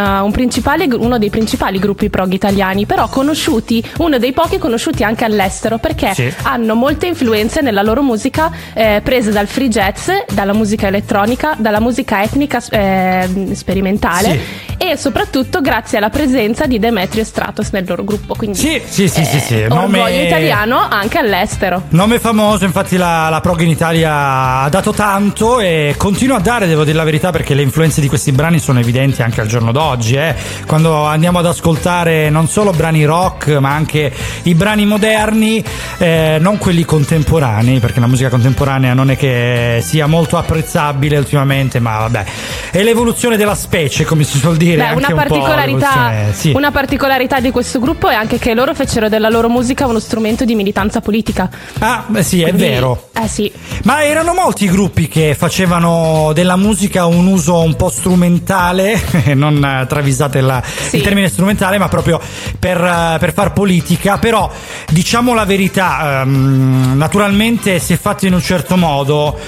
[0.94, 6.14] uno dei principali gruppi prog italiani però conosciuti, uno dei pochi conosciuti anche all'estero perché
[6.14, 6.32] Sì.
[6.42, 11.80] hanno molte influenze nella loro musica eh, prese dal free jazz, dalla musica elettronica, dalla
[11.80, 14.74] musica etnica eh, sperimentale Sì.
[14.90, 18.34] e soprattutto grazie alla presenza di Demetrio Stratos nel loro gruppo.
[18.34, 19.54] Quindi Sì, sì, sì, sì, sì.
[19.68, 21.82] orgoglio Nome- italiano anche all'estero.
[21.90, 26.66] Nome famoso, infatti la, la prog in Italia ha dato tanto e continua a dare,
[26.66, 29.72] devo dire la verità, perché le influenze di questi brani sono evidenti anche al giorno
[29.72, 30.14] d'oggi.
[30.14, 30.34] eh.
[30.66, 35.62] Quando andiamo ad ascoltare non solo brani rock, ma anche i brani moderni,
[35.98, 41.80] eh, non quelli contemporanei, perché la musica contemporanea non è che sia molto apprezzabile ultimamente,
[41.80, 42.24] ma vabbè,
[42.70, 44.76] è l'evoluzione della specie, come si suol dire.
[44.76, 46.52] Beh, una un particolarità, l'evoluzione- sì.
[46.54, 50.44] una particolarità di questo gruppo è anche che loro fecero della loro musica uno strumento
[50.44, 51.48] di militanza politica.
[51.78, 52.66] Ah, beh, sì, è Quindi-
[53.12, 53.24] vero.
[53.24, 53.50] Eh sì.
[53.84, 59.00] Ma erano molti i gruppi che facevano della musica un uso un po' strumentale,
[59.34, 62.20] non eh, travisate la- il termine strumentale, ma proprio
[62.58, 64.18] per, eh, per far politica.
[64.18, 64.50] Però
[64.88, 69.38] diciamo la verità, ehm, naturalmente se fatto in un certo modo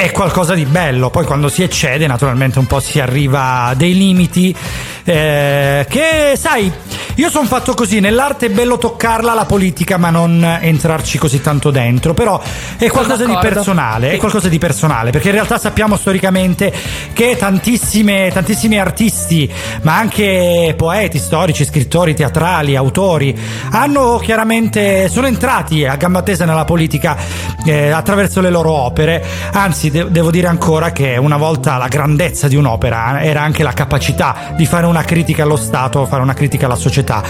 [0.00, 3.94] è qualcosa di bello, poi quando si eccede naturalmente un po' si arriva a dei
[3.94, 4.56] limiti.
[5.04, 6.72] Eh, che sai,
[7.16, 11.70] io sono fatto così, nell'arte è bello toccarla la politica ma non entrarci così tanto
[11.70, 12.40] dentro, però
[12.78, 16.72] è qualcosa di personale, è qualcosa di personale, perché in realtà sappiamo storicamente
[17.12, 23.38] che tantissime, tantissimi artisti, ma anche poeti, storici, scrittori, teatrali, autori,
[23.72, 27.18] hanno chiaramente, sono entrati a gamba tesa nella politica
[27.66, 29.22] eh, attraverso le loro opere,
[29.52, 33.72] anzi de- devo dire ancora che una volta la grandezza di un'opera era anche la
[33.72, 37.22] capacità di fare una critica allo Stato, fare una critica alla società,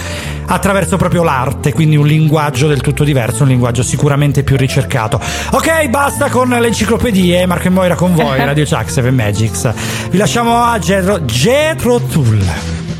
[0.45, 5.19] attraverso proprio l'arte, quindi un linguaggio del tutto diverso, un linguaggio sicuramente più ricercato.
[5.51, 9.73] Ok, basta con le enciclopedie, Marco e Moira con voi, Radio Chuck 7 Magics.
[10.09, 12.90] Vi lasciamo a Jetro, Jetro Tull.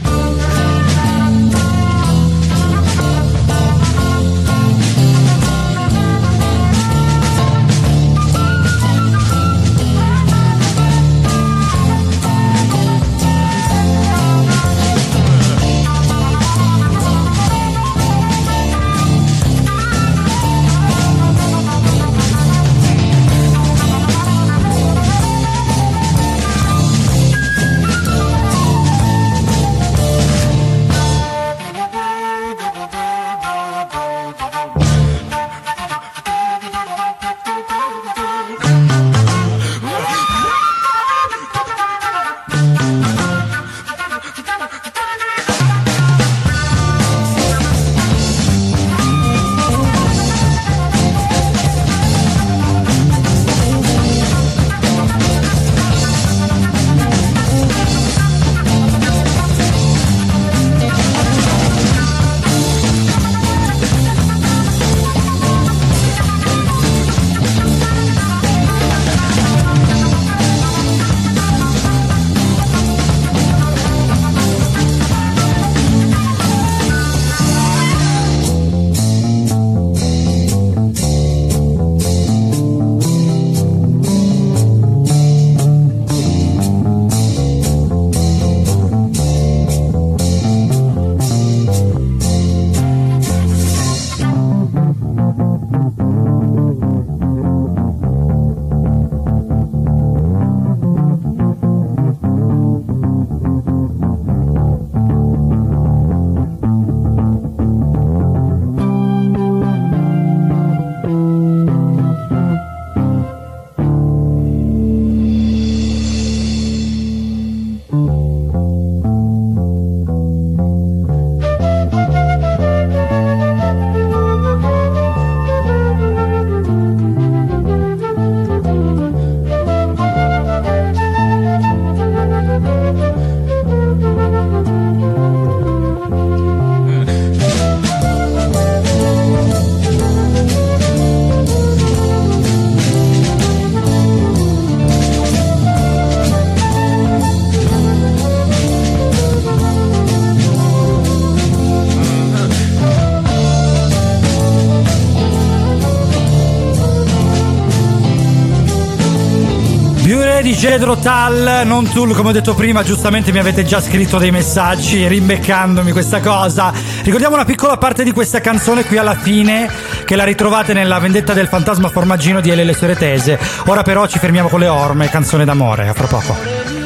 [160.62, 165.08] Cedro Tal, non Tool, come ho detto prima, giustamente mi avete già scritto dei messaggi
[165.08, 166.72] rimbeccandomi questa cosa.
[167.02, 169.68] Ricordiamo una piccola parte di questa canzone qui alla fine,
[170.06, 173.40] che la ritrovate nella vendetta del fantasma formaggino di Ele e le sue tese.
[173.66, 176.81] Ora però ci fermiamo con le orme, canzone d'amore, a fra poco.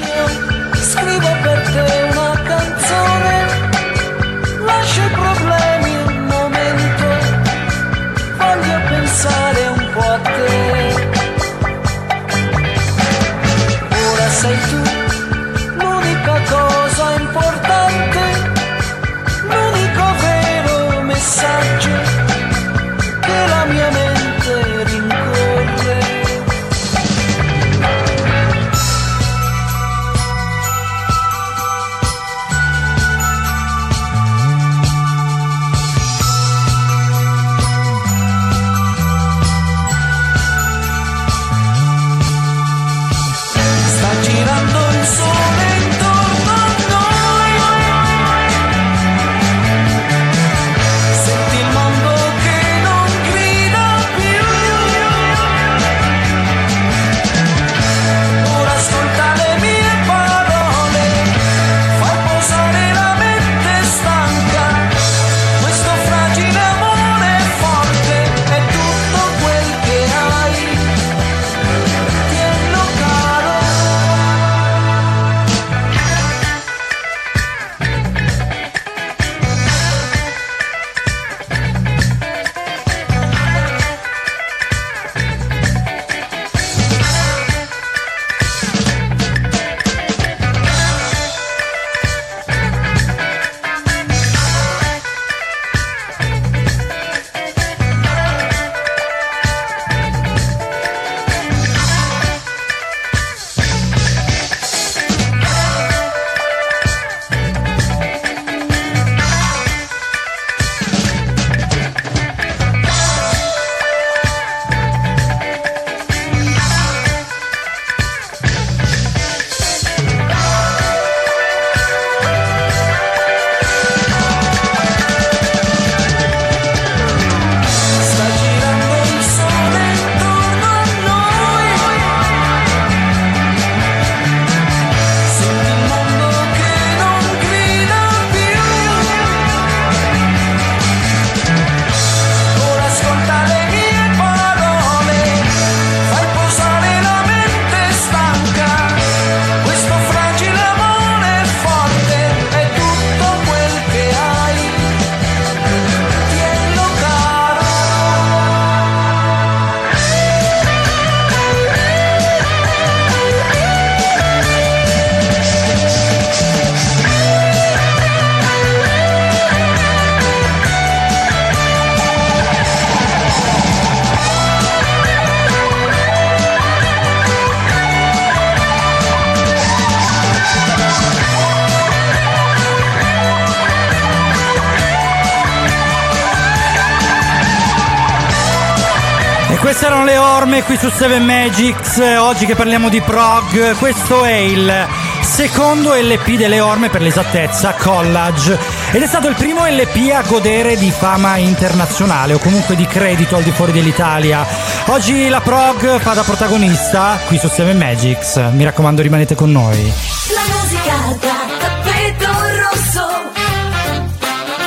[190.76, 194.88] Qui su 7 Magics, eh, oggi che parliamo di prog, questo è il
[195.21, 198.57] secondo LP delle orme per l'esattezza, Collage,
[198.91, 203.36] ed è stato il primo LP a godere di fama internazionale o comunque di credito
[203.36, 204.45] al di fuori dell'Italia.
[204.88, 209.93] Oggi la prog fa da protagonista qui su 7 Magics, mi raccomando rimanete con noi.
[210.34, 213.07] La musica da tappeto rosso.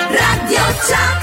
[0.09, 1.18] Radio Chuck.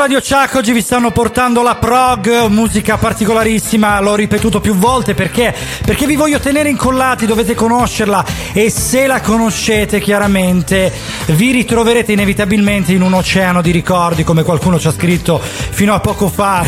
[0.00, 5.54] Radio Chuck oggi vi stanno portando la prog, musica particolarissima, l'ho ripetuto più volte perché
[5.84, 8.24] perché vi voglio tenere incollati, dovete conoscerla
[8.54, 10.90] e se la conoscete chiaramente
[11.26, 16.00] vi ritroverete inevitabilmente in un oceano di ricordi come qualcuno ci ha scritto fino a
[16.00, 16.64] poco fa,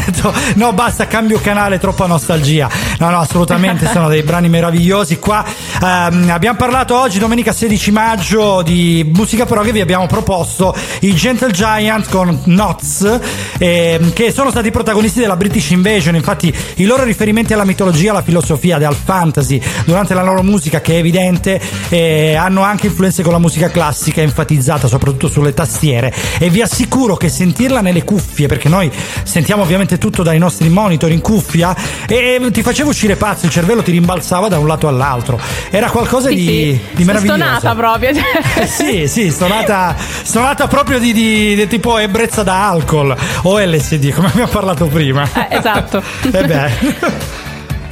[0.57, 2.68] no basta cambio canale, troppa nostalgia.
[2.99, 5.18] No no assolutamente sono dei brani meravigliosi.
[5.18, 5.43] Qua
[5.83, 11.14] ehm, abbiamo parlato oggi domenica 16 maggio di musica prog e vi abbiamo proposto i
[11.14, 13.20] Gentle Giant con Nots,
[13.63, 16.17] ehm, che sono stati protagonisti della British Invasion.
[16.17, 20.95] Infatti, i loro riferimenti alla mitologia, alla filosofia, al fantasy durante la loro musica, che
[20.95, 26.13] è evidente, eh, hanno anche influenze con la musica classica, enfatizzata soprattutto sulle tastiere.
[26.39, 28.91] E vi assicuro che sentirla nelle cuffie, perché noi
[29.23, 31.75] sentiamo ovviamente tutto dai nostri monitor in cuffia,
[32.09, 35.39] e ti faceva uscire pazzo, il cervello ti rimbalzava da un lato all'altro.
[35.71, 36.81] Era qualcosa Sì, di, sì.
[36.97, 37.39] di meraviglioso.
[37.43, 38.11] Stonata proprio.
[38.57, 44.13] Eh sì, sì, stonata, stonata proprio di, di- di tipo ebbrezza da alcol o LSD,
[44.13, 45.25] come abbiamo parlato prima.
[45.25, 46.03] Eh, esatto.
[46.33, 47.41] Eh beh.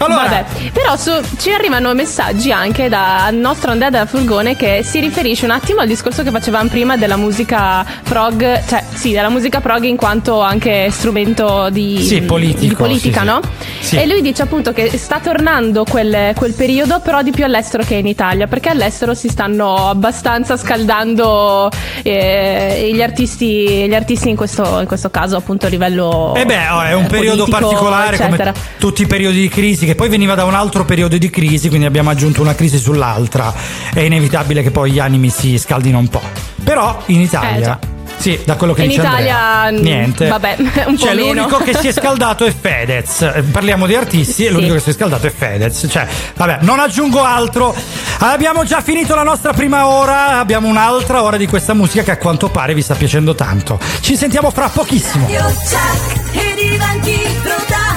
[0.04, 4.98] Allora- Vabbè, però su- ci arrivano messaggi anche dal nostro Andrea della Furgone che si
[5.00, 9.60] riferisce un attimo al discorso che facevamo prima della musica prog, cioè sì, della musica
[9.60, 13.40] prog in quanto anche strumento di, Sì, politico, di politica, sì, no?
[13.80, 13.96] Sì.
[13.96, 17.96] E lui dice appunto che sta tornando quel, quel periodo, però di più all'estero che
[17.96, 21.68] in Italia, perché all'estero si stanno abbastanza scaldando
[22.02, 26.68] eh, gli, artisti, gli artisti in questo, in questo caso appunto a livello Eh beh,
[26.68, 28.52] oh, è un eh, periodo politico, particolare eccetera.
[28.52, 31.68] come tutti i periodi di crisi, che poi veniva da un altro periodo di crisi,
[31.68, 33.52] quindi abbiamo aggiunto una crisi sull'altra.
[33.92, 36.22] È inevitabile che poi gli animi si scaldino un po'.
[36.62, 37.76] Però in Italia.
[37.82, 37.88] Eh.
[38.16, 40.28] Sì, da quello che In dice Italia, Andrea, mm, niente.
[40.28, 41.32] vabbè, un po' cioè, meno.
[41.32, 43.22] l'unico che si è scaldato è Fedez.
[43.22, 44.52] Eh, Parliamo di artisti e Sì.
[44.52, 45.86] l'unico che si è scaldato è Fedez.
[45.90, 47.74] Cioè, vabbè, non aggiungo altro.
[48.18, 52.16] Abbiamo già finito la nostra prima ora, abbiamo un'altra ora di questa musica che a
[52.18, 53.80] quanto pare vi sta piacendo tanto.
[54.02, 55.26] Ci sentiamo fra pochissimo.
[55.26, 57.89] Radio Chuck e diventi protagonista.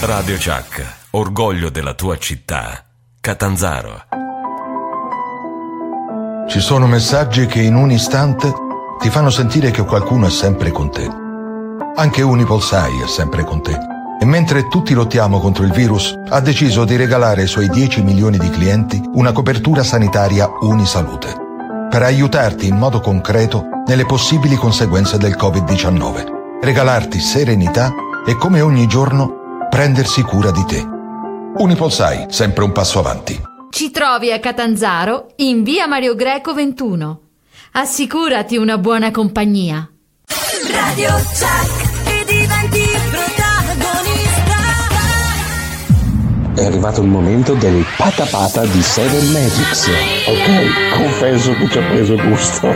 [0.00, 2.84] Radio Chuck, orgoglio della tua città.
[3.20, 4.04] Catanzaro.
[6.48, 8.52] Ci sono messaggi che in un istante
[9.00, 11.08] ti fanno sentire che qualcuno è sempre con te.
[11.96, 13.76] Anche Unipolsai è sempre con te.
[14.20, 18.38] E mentre tutti lottiamo contro il virus, ha deciso di regalare ai suoi 10 milioni
[18.38, 21.34] di clienti una copertura sanitaria Unisalute.
[21.90, 26.60] Per aiutarti in modo concreto nelle possibili conseguenze del Covid-19.
[26.62, 27.92] Regalarti serenità
[28.24, 29.37] e come ogni giorno
[29.68, 30.84] prendersi cura di te.
[31.56, 33.40] Unipolsai, sempre un passo avanti.
[33.70, 37.20] Ci trovi a Catanzaro in via Mario Greco 21.
[37.72, 39.88] Assicurati una buona compagnia.
[40.70, 44.56] Radio Chuck e diventi protagonista.
[46.54, 49.88] È arrivato il momento del patapata di Seven Magics.
[50.26, 52.74] Ok, confesso che ci ho preso gusto.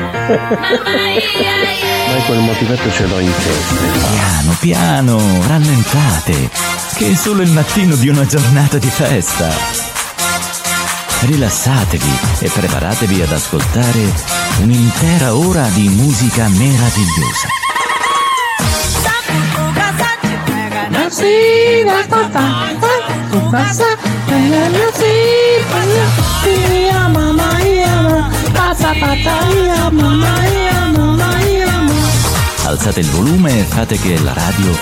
[2.12, 3.74] Ma quel motivetto ce l'ho in testa.
[4.12, 6.50] Piano, piano, rallentate,
[6.96, 9.48] che è solo il mattino di una giornata di festa.
[11.20, 14.12] Rilassatevi e preparatevi ad ascoltare
[14.60, 17.48] un'intera ora di musica meravigliosa.
[32.72, 34.72] Alzate il volume e fate che la radio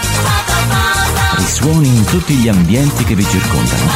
[1.34, 3.90] risuoni in tutti gli ambienti che vi circondano,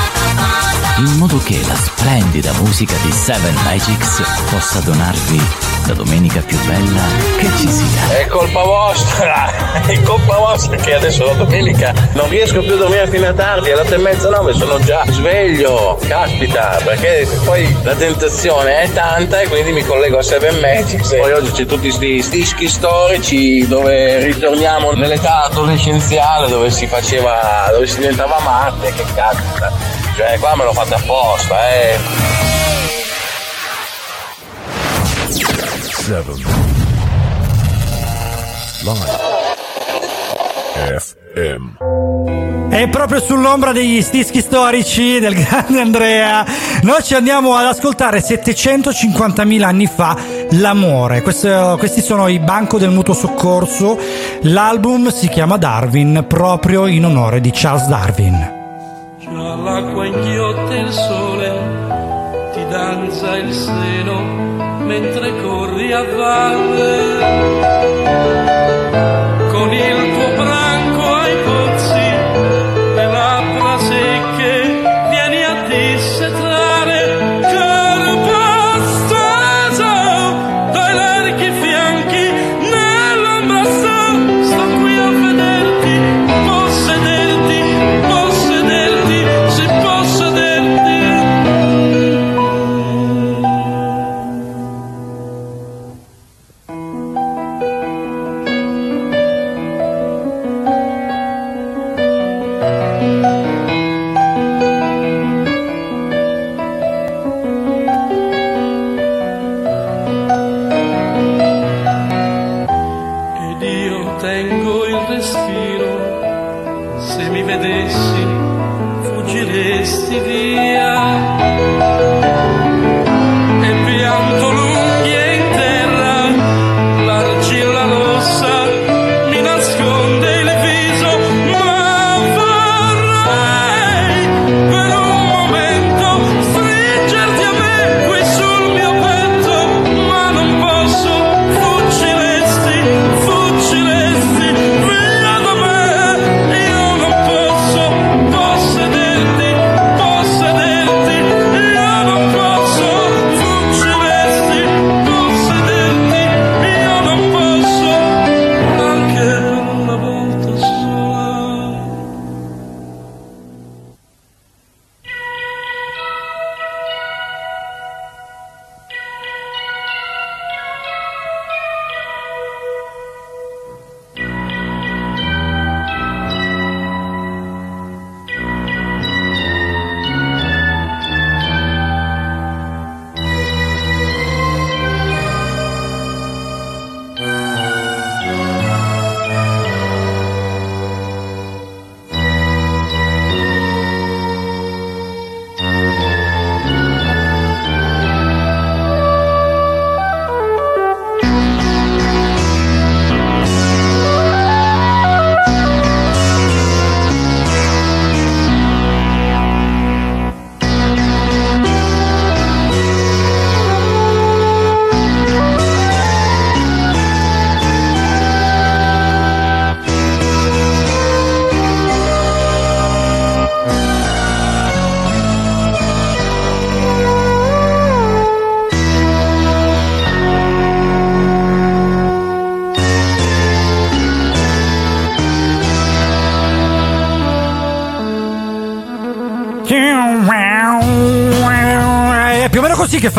[0.99, 4.21] in modo che la splendida musica di Seven Magics
[4.51, 7.03] possa donarvi la domenica più bella
[7.39, 8.19] che ci sia.
[8.19, 13.07] È colpa vostra, è colpa vostra che adesso la domenica non riesco più a dormire
[13.09, 17.95] fino a tardi, alle otto e mezza, nove sono già sveglio, caspita, perché poi la
[17.95, 21.17] tentazione è tanta e quindi mi collego a Seven Magics.
[21.17, 27.87] Poi oggi c'è tutti questi dischi storici dove ritorniamo nell'età adolescenziale dove si faceva, dove
[27.87, 29.73] si diventava matti, che caspita.
[30.17, 32.64] Cioè qua me l'ho fatta apposta, eh.
[36.05, 36.33] 7
[38.83, 39.09] Live
[40.99, 46.45] FM È proprio sull'ombra degli stischi storici del grande Andrea.
[46.83, 50.15] Noi ci andiamo ad ascoltare 750.000 anni fa
[50.51, 51.23] L'amore.
[51.23, 53.99] Questo- questi sono i Banco del Mutuo Soccorso.
[54.43, 58.53] L'album si chiama Darwin, proprio in onore di Charles Darwin.
[59.21, 61.53] Già l'acqua inghiotte il sole,
[62.53, 64.44] ti danza il seno
[64.85, 68.44] mentre corri a valle.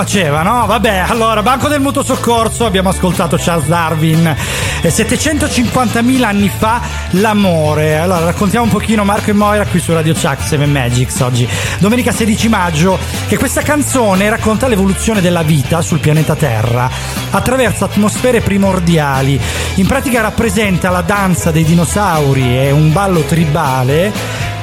[0.06, 0.68] Faceva, no?
[0.68, 4.36] Vabbè, allora, Banco del Mutuo Soccorso, abbiamo ascoltato Charles Darwin.
[4.82, 6.80] Eh, 750.000 anni fa,
[7.12, 7.97] l'amore.
[7.97, 11.49] Allora, raccontiamo un pochino Marco e Moira qui su Radio Chuck 7 Magics oggi.
[11.80, 16.88] Domenica 16 maggio, che questa canzone racconta l'evoluzione della vita sul pianeta Terra
[17.32, 19.41] attraverso atmosfere primordiali.
[19.76, 24.14] In pratica rappresenta la danza dei dinosauri e un ballo tribale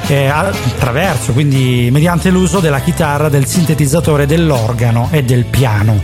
[0.07, 5.99] eh, attraverso, quindi mediante l'uso della chitarra, del sintetizzatore, dell'organo e del piano.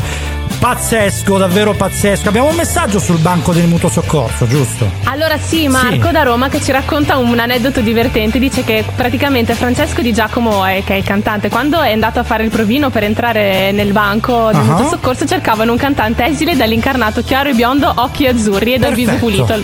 [0.59, 2.27] Pazzesco, davvero pazzesco.
[2.27, 4.89] Abbiamo un messaggio sul banco del mutuo soccorso, giusto?
[5.05, 6.11] Allora sì, Marco Sì.
[6.11, 10.83] da Roma che ci racconta un aneddoto divertente, dice che praticamente Francesco Di Giacomo, eh,
[10.85, 14.47] che è il cantante, quando è andato a fare il provino per entrare nel banco
[14.51, 14.63] del Ah.
[14.63, 19.13] mutuo soccorso cercavano un cantante esile dall'incarnato chiaro e biondo, occhi azzurri e dal viso
[19.13, 19.57] pulito.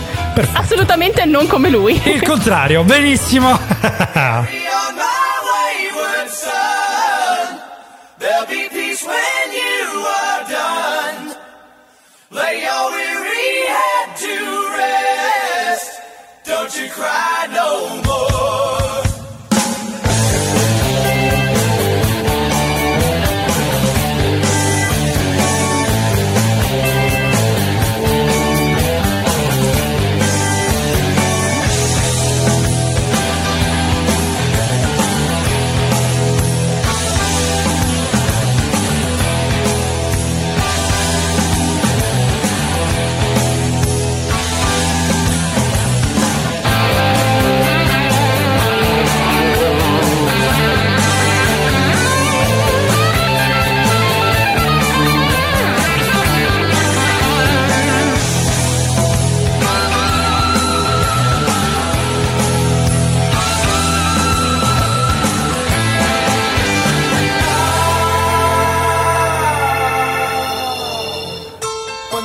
[0.66, 1.94] Assolutamente non come lui.
[2.06, 3.56] Il contrario, benissimo.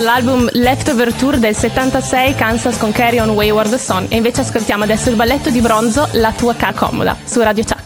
[0.00, 5.10] dall'album Leftover Tour del 76 Kansas con Carry on Wayward Son e invece ascoltiamo adesso
[5.10, 7.79] il balletto di bronzo La tua ca comoda su Radio Chuck.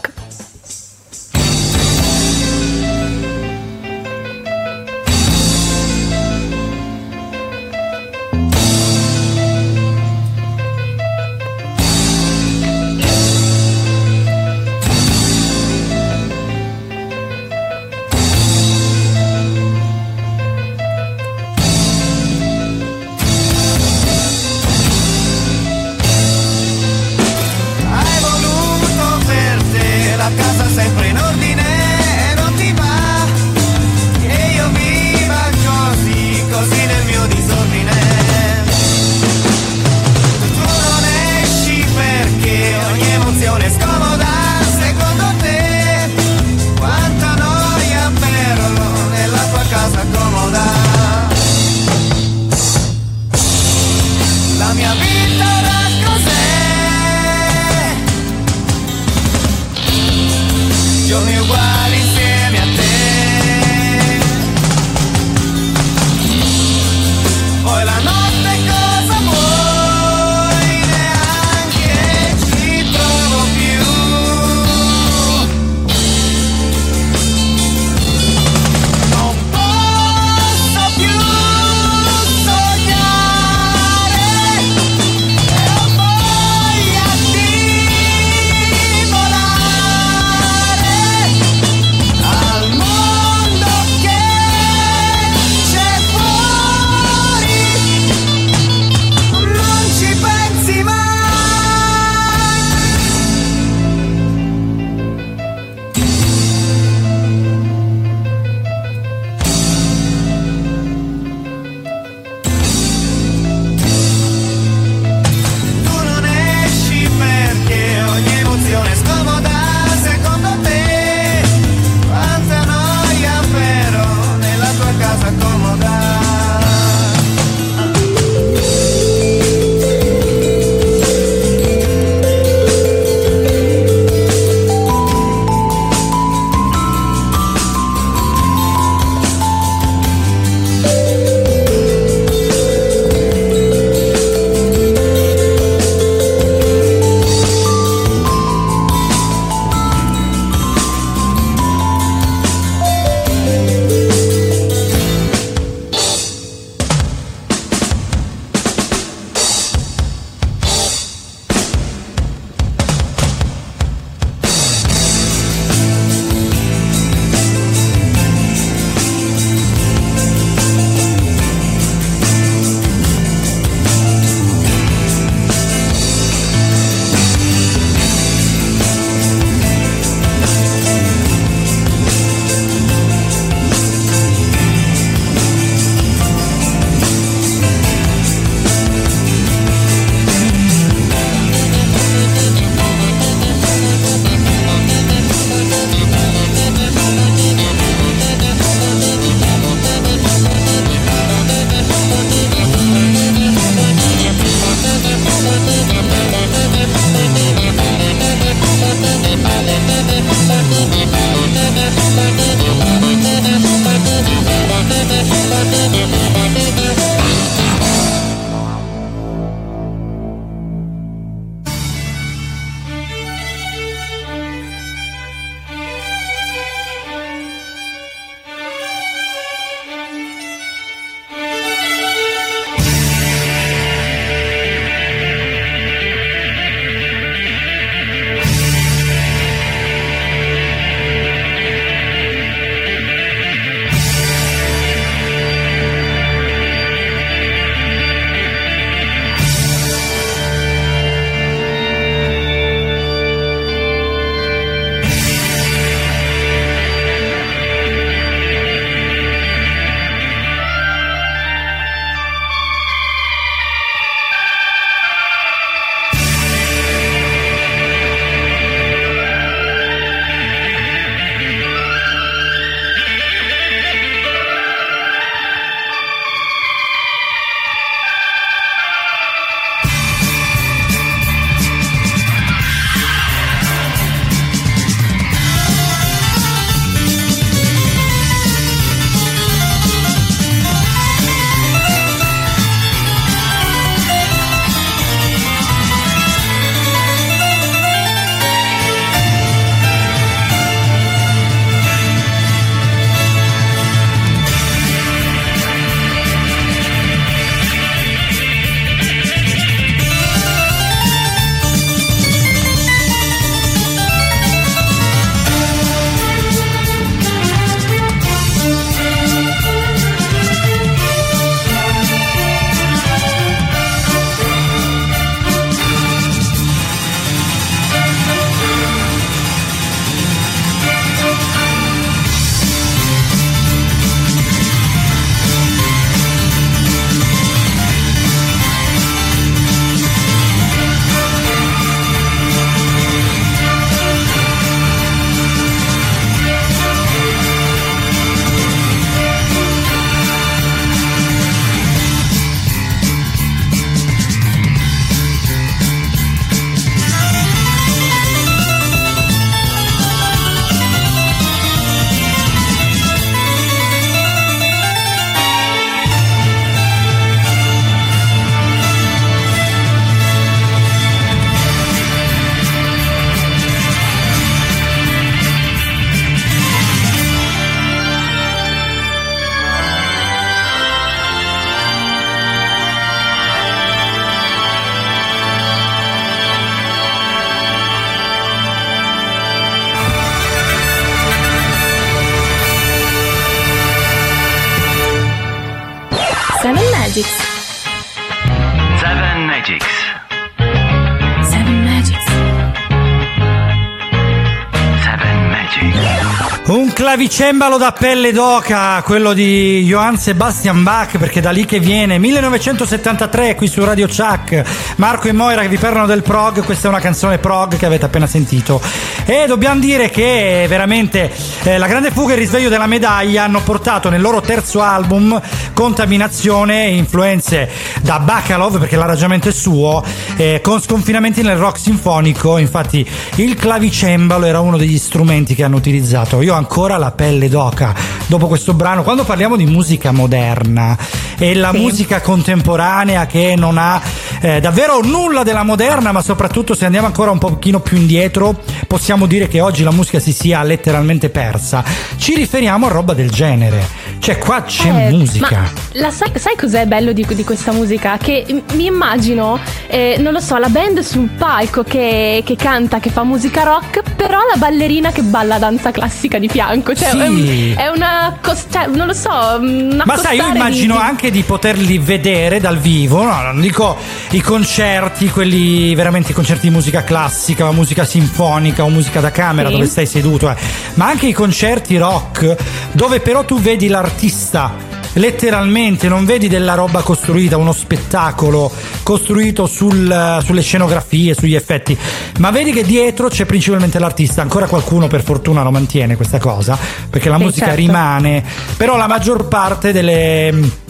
[407.15, 413.55] Clavicembalo da pelle d'oca, quello di Johann Sebastian Bach, perché da lì che viene, 1973
[413.55, 414.61] qui su Radio Chuck,
[414.97, 418.03] Marco e Moira che vi parlano del prog, questa è una canzone prog che avete
[418.03, 418.81] appena sentito.
[419.23, 421.31] E dobbiamo dire che veramente
[421.63, 425.41] eh, la grande fuga e il risveglio della medaglia hanno portato nel loro terzo album
[425.73, 427.69] contaminazione e influenze
[428.01, 430.03] da Bacalov, perché l'arrangiamento è suo,
[430.35, 435.77] eh, con sconfinamenti nel rock sinfonico, infatti il clavicembalo era uno degli strumenti che hanno
[435.77, 436.41] utilizzato.
[436.41, 437.93] Io ancora la pelle d'oca
[438.27, 439.03] dopo questo brano.
[439.03, 440.97] Quando parliamo di musica moderna
[441.37, 441.77] e la Sì.
[441.79, 444.01] musica contemporanea che non ha
[444.41, 448.55] eh, davvero nulla della moderna, ma soprattutto se andiamo ancora un pochino più indietro,
[448.87, 451.83] possiamo dire che oggi la musica si sia letteralmente persa.
[452.17, 453.83] Ci riferiamo a roba del genere.
[454.19, 455.71] Cioè, qua c'è Eh, musica.
[455.93, 458.17] La sai, sai cos'è bello di, di questa musica?
[458.17, 463.09] Che mi immagino, eh, non lo so, la band sul palco che, che canta, che
[463.09, 466.93] fa musica rock, però la ballerina che balla danza classica di fianco.
[466.95, 467.71] Cioè, Sì.
[467.75, 468.37] è, è una.
[468.41, 469.29] cos- cioè, non lo so.
[469.59, 473.97] un Ma sai, io immagino di- anche di poterli vedere dal vivo, no, non dico
[474.31, 479.67] i concerti, quelli veramente i concerti di musica classica, musica sinfonica o musica da camera
[479.69, 479.73] Sì.
[479.75, 480.55] dove stai seduto, eh,
[480.95, 482.55] ma anche i concerti rock
[482.91, 488.71] dove però tu vedi l'artista letteralmente non vedi della roba costruita, uno spettacolo
[489.03, 491.97] costruito sul- sulle scenografie, sugli effetti,
[492.39, 494.41] ma vedi che dietro c'è principalmente l'artista.
[494.41, 496.77] Ancora qualcuno per fortuna lo mantiene questa cosa,
[497.09, 497.79] perché la Sì, musica certo.
[497.81, 498.43] rimane,
[498.77, 500.83] però la maggior parte delle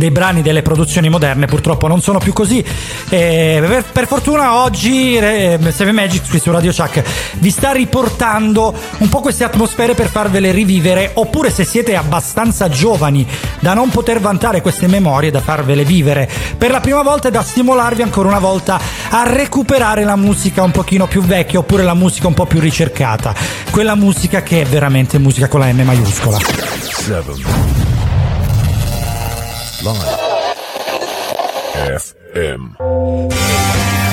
[0.00, 2.64] dei brani delle produzioni moderne purtroppo non sono più così.
[3.10, 7.02] Eh, per, per fortuna oggi eh, Seven Magic qui su Radio Chuck
[7.34, 13.26] vi sta riportando un po' queste atmosfere per farvele rivivere oppure se siete abbastanza giovani
[13.60, 17.42] da non poter vantare queste memorie da farvele vivere per la prima volta e da
[17.42, 22.26] stimolarvi ancora una volta a recuperare la musica un pochino più vecchia oppure la musica
[22.26, 23.34] un po' più ricercata.
[23.70, 26.38] Quella musica che è veramente musica con la M maiuscola.
[26.90, 27.99] Seven.
[29.82, 30.20] Live.
[31.74, 33.69] FM.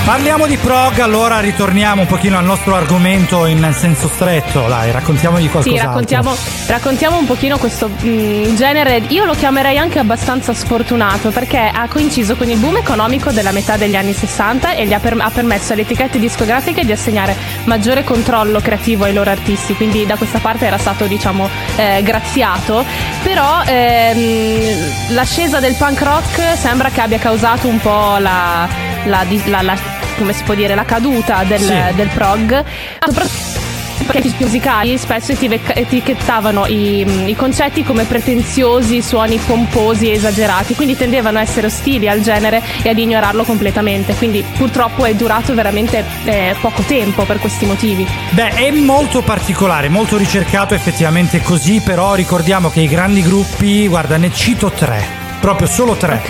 [0.08, 5.44] Parliamo di prog, allora ritorniamo un pochino al nostro argomento in senso stretto, dai, raccontiamogli
[5.44, 5.86] Sì, qualcos'altro.
[5.86, 6.36] raccontiamo,
[6.68, 12.38] raccontiamo un pochino questo mm, genere, io lo chiamerei anche abbastanza sfortunato perché ha coinciso
[12.38, 15.74] con il boom economico della metà degli anni 60 e gli ha, per- ha permesso
[15.74, 17.36] alle etichette discografiche di assegnare
[17.66, 22.86] maggiore controllo creativo ai loro artisti, quindi da questa parte era stato diciamo eh, graziato,
[23.24, 28.66] però ehm, l'ascesa del punk rock sembra che abbia causato un po' la,
[29.04, 31.96] la- la- la- come si può dire, la caduta del, Sì.
[31.96, 32.64] del prog.
[33.06, 33.66] Soprattutto
[34.06, 40.96] perché i musicali spesso etichettavano i, i concetti come pretenziosi, suoni pomposi e esagerati, quindi
[40.96, 44.14] tendevano a essere ostili al genere e ad ignorarlo completamente.
[44.16, 48.08] Quindi purtroppo è durato veramente eh, poco tempo per questi motivi.
[48.30, 54.16] Beh, è molto particolare, molto ricercato effettivamente così, però ricordiamo che i grandi gruppi, guarda,
[54.18, 55.04] ne cito tre,
[55.42, 56.22] proprio solo tre.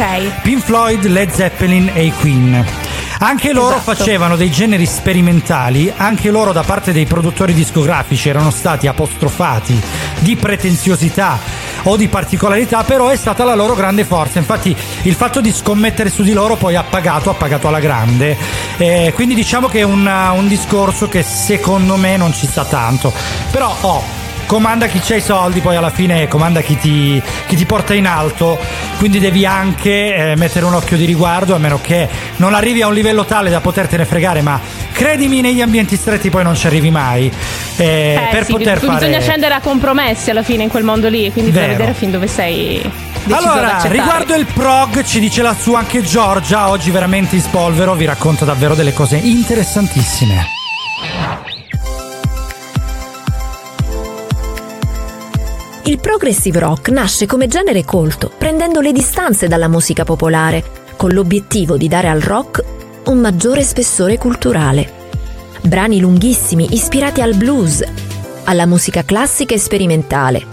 [0.42, 2.66] Pink Floyd, Led Zeppelin e i Queen.
[3.20, 3.96] Anche loro Esatto.
[3.96, 9.80] facevano dei generi sperimentali, anche loro da parte dei produttori discografici erano stati apostrofati
[10.20, 11.40] di pretenziosità
[11.84, 14.38] o di particolarità, però è stata la loro grande forza.
[14.38, 18.38] Infatti il fatto di scommettere su di loro poi ha pagato, ha pagato alla grande.
[18.78, 23.12] Eh, quindi diciamo che è un, un discorso che secondo me non ci sta tanto.
[23.52, 24.17] Però oh,
[24.48, 28.08] comanda chi c'ha i soldi, poi alla fine comanda chi ti, chi ti porta in
[28.08, 28.58] alto,
[28.98, 32.08] quindi devi anche eh, mettere un occhio di riguardo, a meno che
[32.38, 34.60] non arrivi a un livello tale da potertene fregare, ma
[34.94, 37.32] credimi negli ambienti stretti poi non ci arrivi mai.
[37.78, 39.22] eh, Eh, per sì, poter bisogna fare...
[39.22, 41.80] scendere a compromessi alla fine in quel mondo lì, quindi bisogna Vero.
[41.80, 42.90] vedere fin dove sei
[43.30, 48.06] Allora, riguardo il prog, ci dice la sua anche Giorgia, oggi veramente in spolvero, vi
[48.06, 50.56] racconta davvero delle cose interessantissime.
[55.88, 60.62] Il progressive rock nasce come genere colto, prendendo le distanze dalla musica popolare,
[60.98, 62.62] con l'obiettivo di dare al rock
[63.06, 64.92] un maggiore spessore culturale.
[65.62, 67.86] Brani lunghissimi ispirati al blues,
[68.44, 70.46] alla musica classica e sperimentale.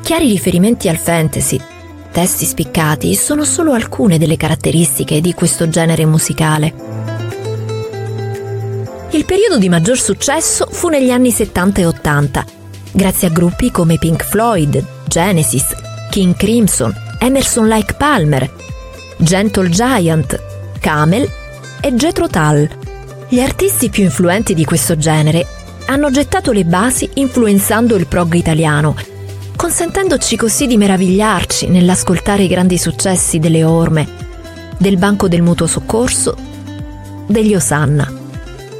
[0.00, 1.60] Chiari riferimenti al fantasy,
[2.10, 6.72] testi spiccati sono solo alcune delle caratteristiche di questo genere musicale.
[9.10, 12.44] Il periodo di maggior successo fu negli anni 70 e 80,
[12.92, 15.74] grazie a gruppi come Pink Floyd, Genesis,
[16.10, 18.50] King Crimson, Emerson Lake Palmer,
[19.16, 20.40] Gentle Giant,
[20.80, 21.28] Camel
[21.80, 22.68] e Jethro Tull.
[23.28, 25.46] Gli artisti più influenti di questo genere
[25.86, 28.94] hanno gettato le basi influenzando il prog italiano,
[29.56, 34.06] consentendoci così di meravigliarci nell'ascoltare i grandi successi delle orme,
[34.76, 36.36] del Banco del Mutuo Soccorso,
[37.26, 38.10] degli Osanna.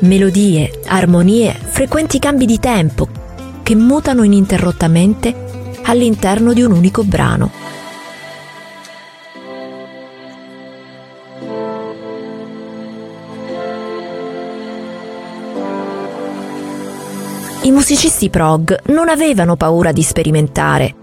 [0.01, 3.18] Melodie, armonie, frequenti cambi di tempo
[3.69, 7.51] che mutano ininterrottamente all'interno di un unico brano.
[17.61, 20.95] I musicisti prog non avevano paura di sperimentare.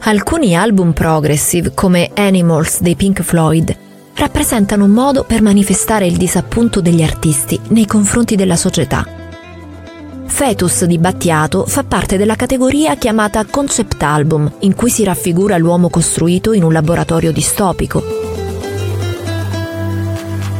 [0.00, 3.74] Alcuni album progressive, come Animals dei Pink Floyd,
[4.16, 9.24] rappresentano un modo per manifestare il disappunto degli artisti nei confronti della società.
[10.26, 15.88] Fetus di Battiato fa parte della categoria chiamata concept album, in cui si raffigura l'uomo
[15.88, 18.02] costruito in un laboratorio distopico.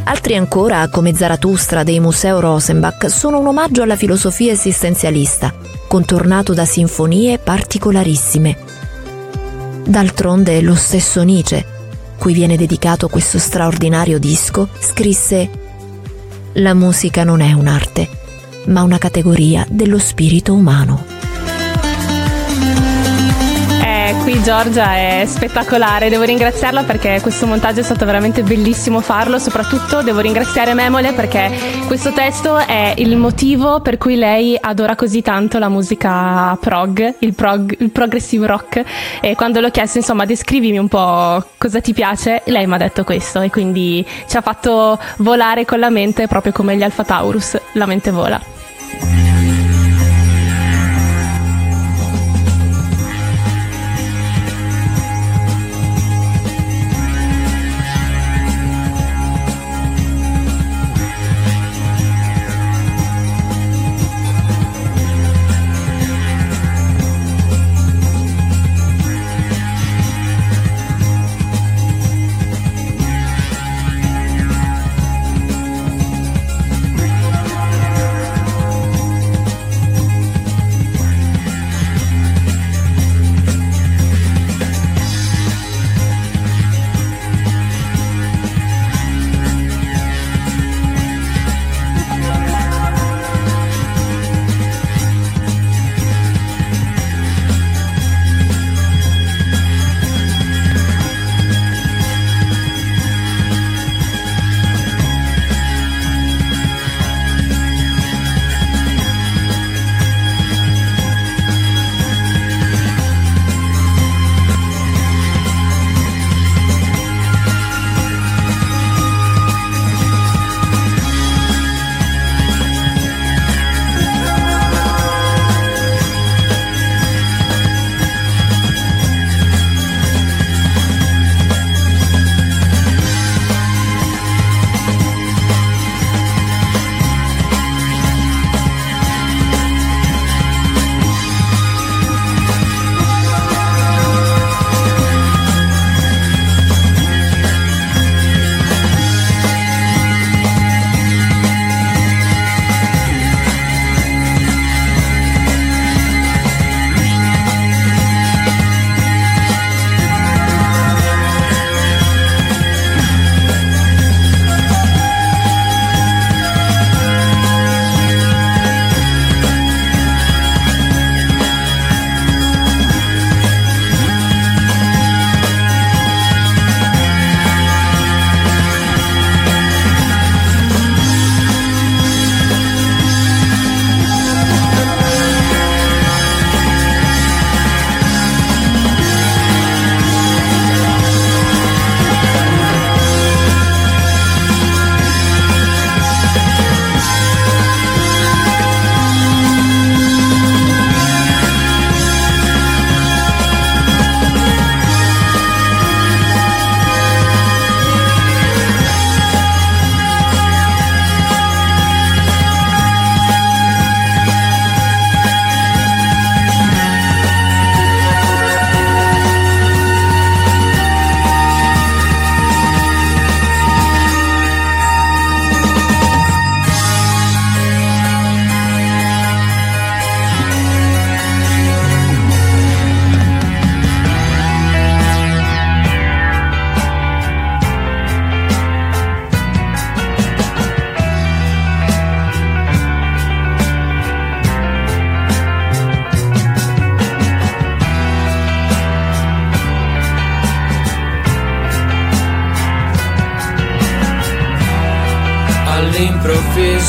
[0.04, 5.52] Altri ancora, come Zarathustra dei Museo Rosenbach, sono un omaggio alla filosofia esistenzialista,
[5.86, 8.56] contornato da sinfonie particolarissime.
[9.84, 11.64] D'altronde lo stesso Nietzsche,
[12.18, 15.50] cui viene dedicato questo straordinario disco, scrisse
[16.54, 18.15] La musica non è un'arte,
[18.66, 21.04] ma una categoria dello spirito umano.
[24.08, 29.38] Eh, qui Giorgia è spettacolare, devo ringraziarla perché questo montaggio è stato veramente bellissimo farlo,
[29.38, 31.50] soprattutto devo ringraziare Memole perché
[31.86, 37.34] questo testo è il motivo per cui lei adora così tanto la musica prog, il,
[37.34, 38.84] prog, il progressive rock
[39.20, 43.02] e quando l'ho chiesto insomma descrivimi un po' cosa ti piace, lei mi ha detto
[43.02, 47.58] questo e quindi ci ha fatto volare con la mente proprio come gli Alpha Taurus,
[47.72, 48.55] la mente vola.
[48.88, 49.35] Thank you.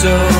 [0.03, 0.36] Vedi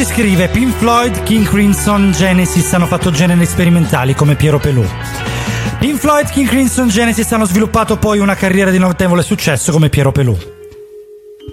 [0.00, 4.82] ci scrive: Pink Floyd, King Crimson, Genesis hanno fatto generi sperimentali come Piero Pelù.
[5.78, 10.10] Pink Floyd, King Crimson, Genesis hanno sviluppato poi una carriera di notevole successo come Piero
[10.10, 10.34] Pelù.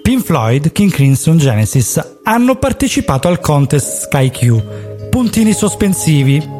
[0.00, 4.62] Pink Floyd, King Crimson, Genesis hanno partecipato al contest Sky Q.
[5.10, 6.56] Puntini sospensivi.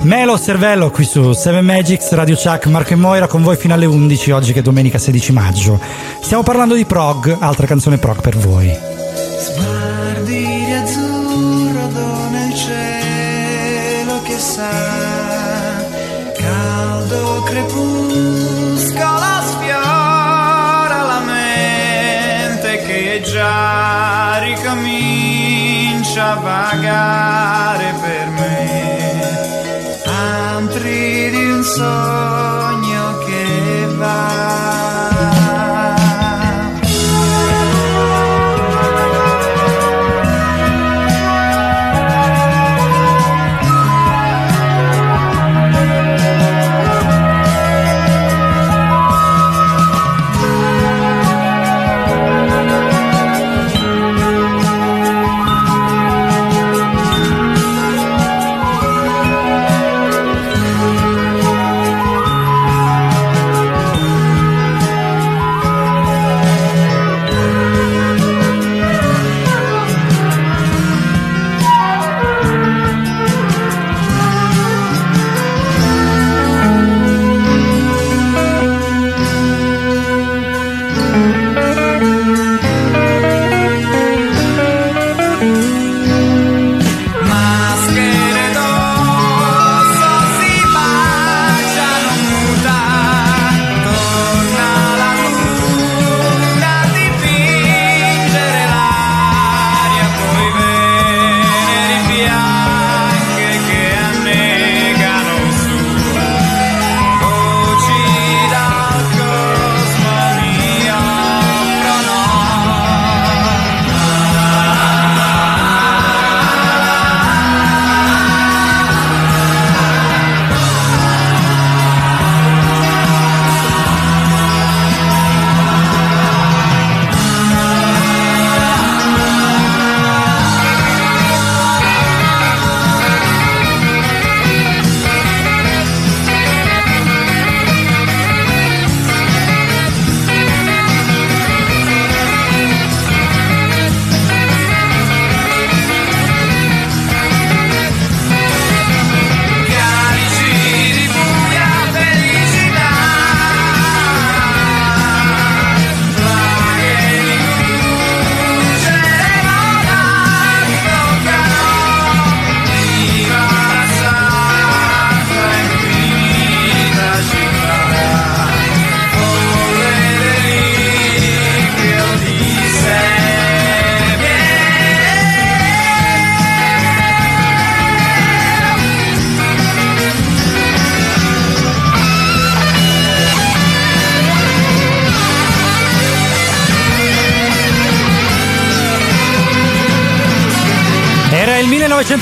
[0.00, 3.86] Melo Cervello qui su 7 Magics, Radio Chuck, Marco e Moira con voi fino alle
[3.86, 5.80] 11 oggi che è domenica 16 maggio.
[6.20, 8.87] Stiamo parlando di prog, altra canzone prog per voi.
[17.48, 29.22] Crepuscolo sfiora la mente che già ricomincia a vagare per me,
[30.04, 34.57] antri di un sogno che va.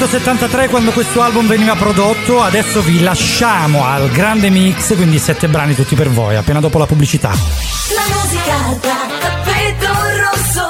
[0.06, 5.74] 1973 quando questo album veniva prodotto, adesso vi lasciamo al grande mix, quindi sette brani
[5.74, 7.30] tutti per voi, appena dopo la pubblicità.
[7.30, 9.92] La musica da tappeto
[10.22, 10.68] rosso.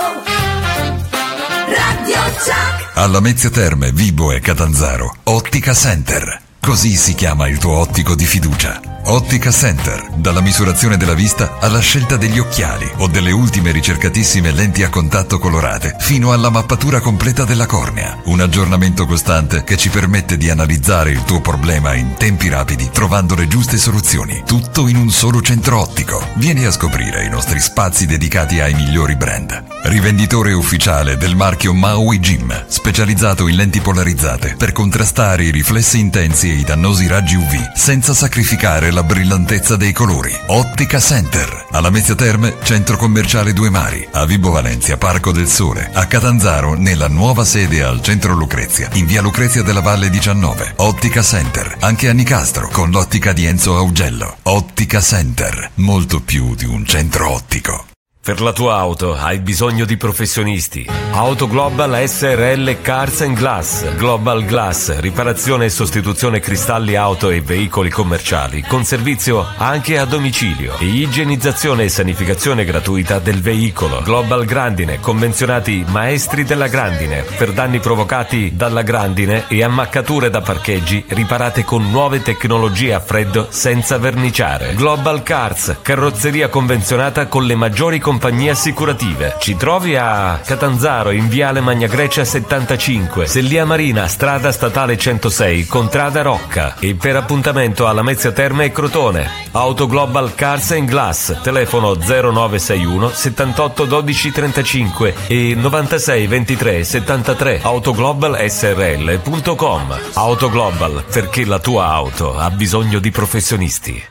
[1.66, 2.90] Radio Chuck.
[2.94, 6.40] Alla Mezzia Terme, Vibo e Catanzaro, Ottica Center.
[6.58, 8.95] Così si chiama il tuo ottico di fiducia.
[9.08, 14.82] Ottica Center, dalla misurazione della vista alla scelta degli occhiali o delle ultime ricercatissime lenti
[14.82, 18.18] a contatto colorate, fino alla mappatura completa della cornea.
[18.24, 23.36] Un aggiornamento costante che ci permette di analizzare il tuo problema in tempi rapidi, trovando
[23.36, 24.42] le giuste soluzioni.
[24.44, 26.26] Tutto in un solo centro ottico.
[26.34, 29.75] Vieni a scoprire i nostri spazi dedicati ai migliori brand.
[29.88, 36.50] Rivenditore ufficiale del marchio Maui Gym, specializzato in lenti polarizzate per contrastare i riflessi intensi
[36.50, 40.36] e i dannosi raggi UV, senza sacrificare la brillantezza dei colori.
[40.46, 45.88] Ottica Center, alla Mezzia Terme, centro commerciale Due Mari, a Vibo Valencia, Parco del Sole,
[45.92, 50.72] a Catanzaro, nella nuova sede al centro Lucrezia, in via Lucrezia della Valle 19.
[50.78, 54.38] Ottica Center, anche a Nicastro, con l'ottica di Enzo Augello.
[54.42, 57.94] Ottica Center, molto più di un centro ottico.
[58.26, 61.05] Per la tua auto hai bisogno di professionisti.
[61.16, 63.94] Auto Global SRL Cars and Glass.
[63.94, 70.76] Global Glass, riparazione e sostituzione cristalli auto e veicoli commerciali, con servizio anche a domicilio.
[70.78, 74.02] E igienizzazione e sanificazione gratuita del veicolo.
[74.02, 77.22] Global Grandine, convenzionati maestri della grandine.
[77.22, 83.46] Per danni provocati dalla grandine e ammaccature da parcheggi, riparate con nuove tecnologie a freddo
[83.48, 84.74] senza verniciare.
[84.74, 89.36] Global Cars, carrozzeria convenzionata con le maggiori compagnie assicurative.
[89.40, 96.22] Ci trovi a Catanzaro in Viale Magna Grecia 75, Sellia Marina, strada statale 106, Contrada
[96.22, 99.28] Rocca e per appuntamento alla Mezzia Terme e Crotone.
[99.52, 109.98] Auto Global Cars and Glass, telefono 0961 78 12 35 e 96 23 73 autoglobalsrl.com.
[110.14, 114.02] Auto Global, perché la tua auto ha bisogno di professionisti.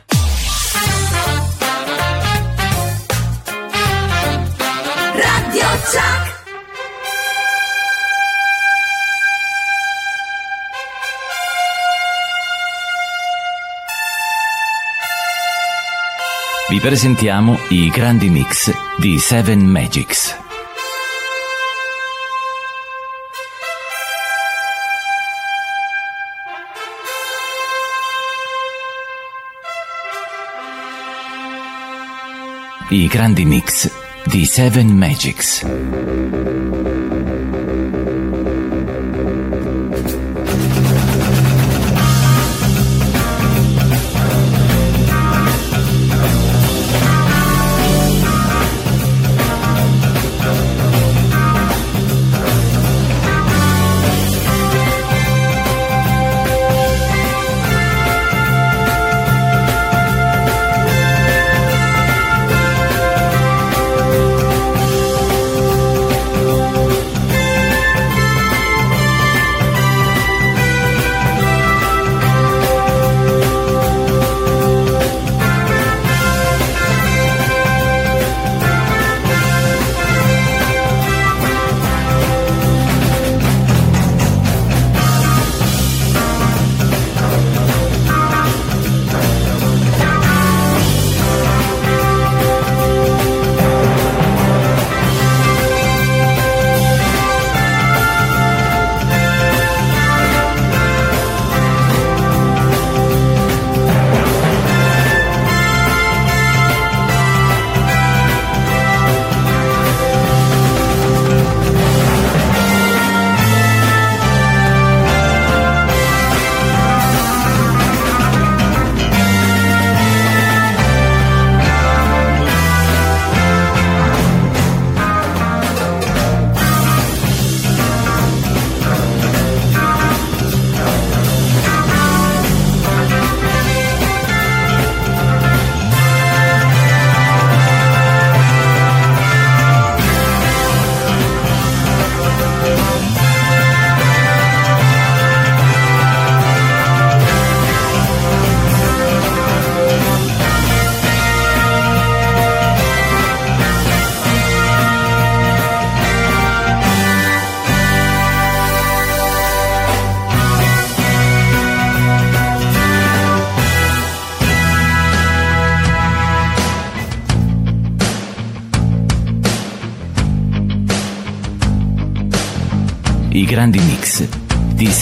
[5.14, 6.25] Radio Chuck.
[16.68, 20.36] Vi presentiamo i grandi mix di Seven Magics.
[32.88, 33.88] I grandi mix
[34.24, 35.64] di Seven Magics.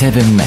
[0.05, 0.44] 7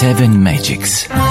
[0.00, 1.29] Seven Magics.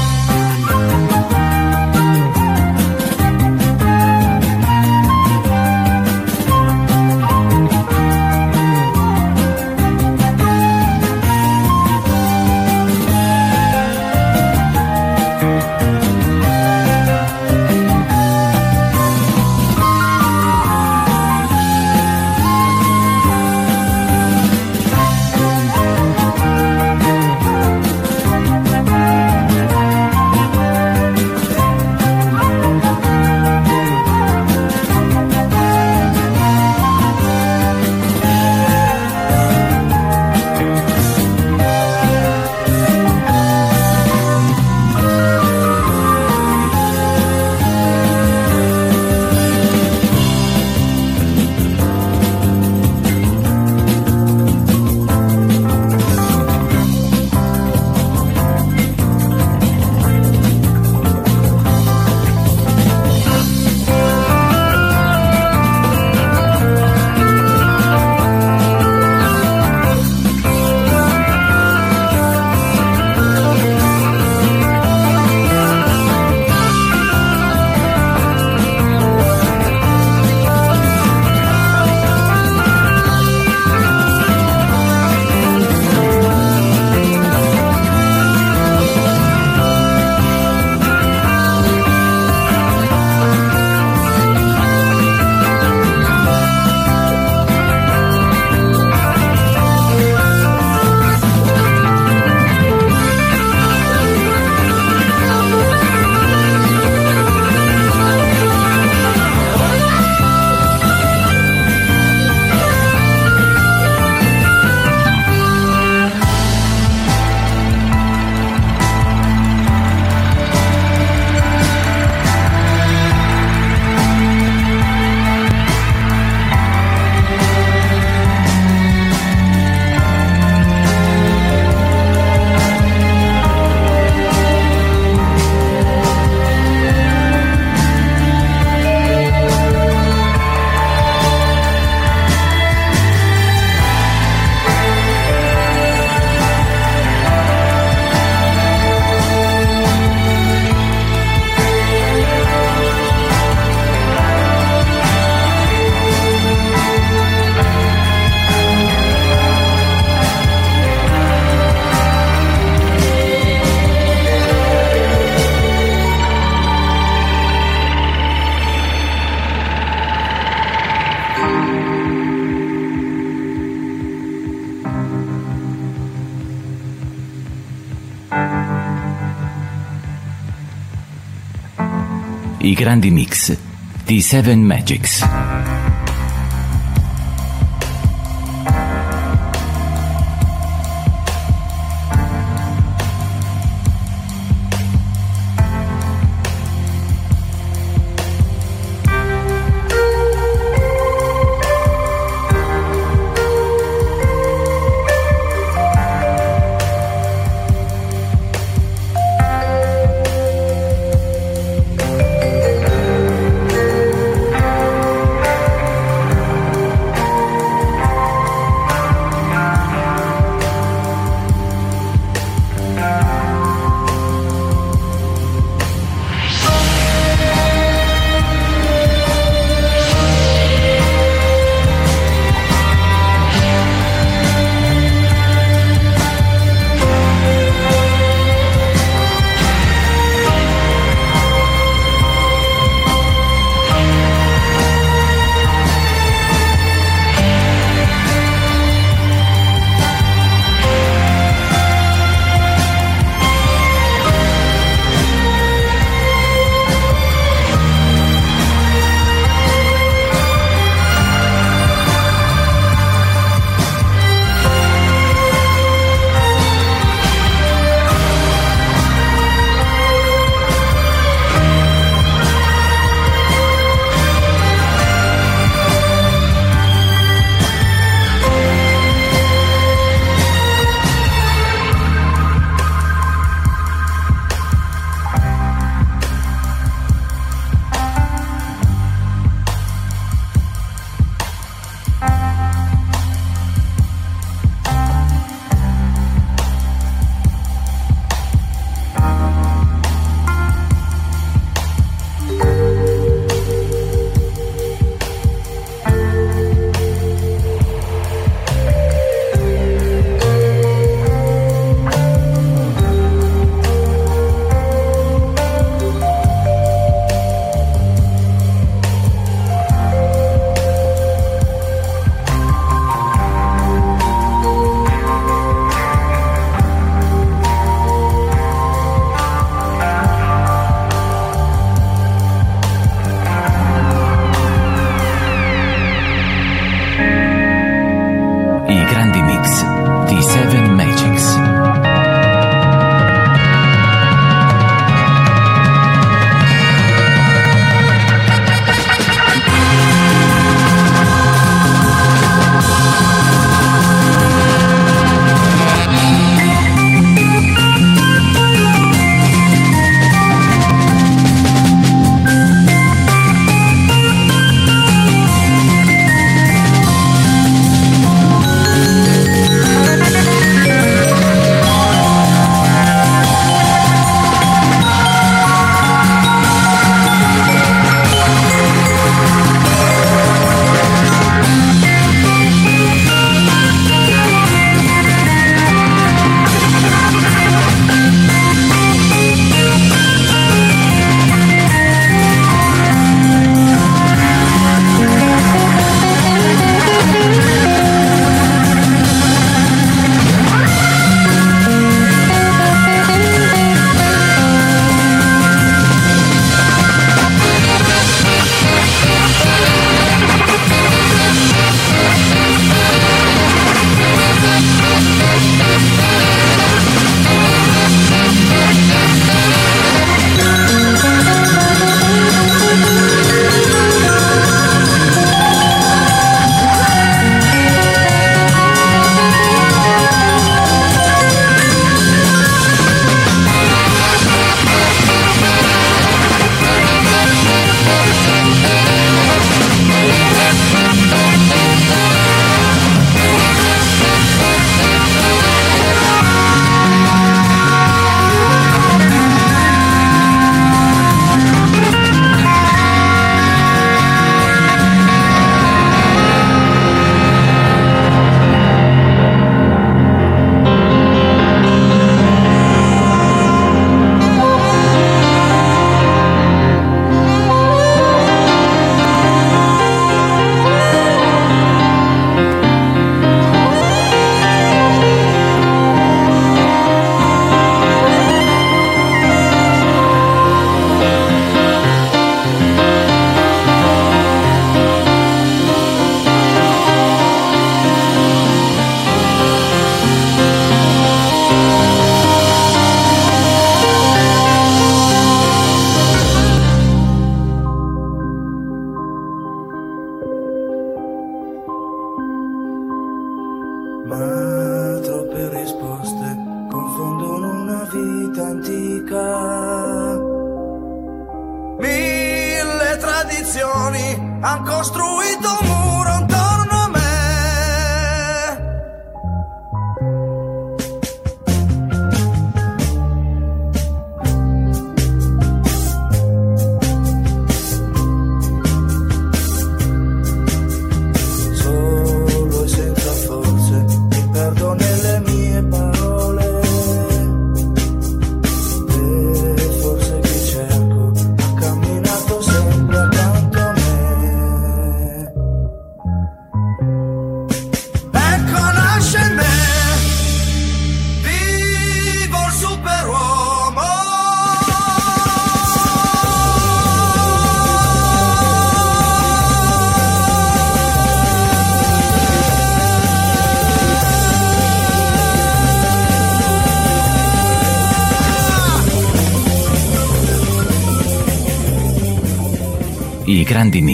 [182.79, 183.57] Grandi mix
[184.05, 185.48] di Seven Magics.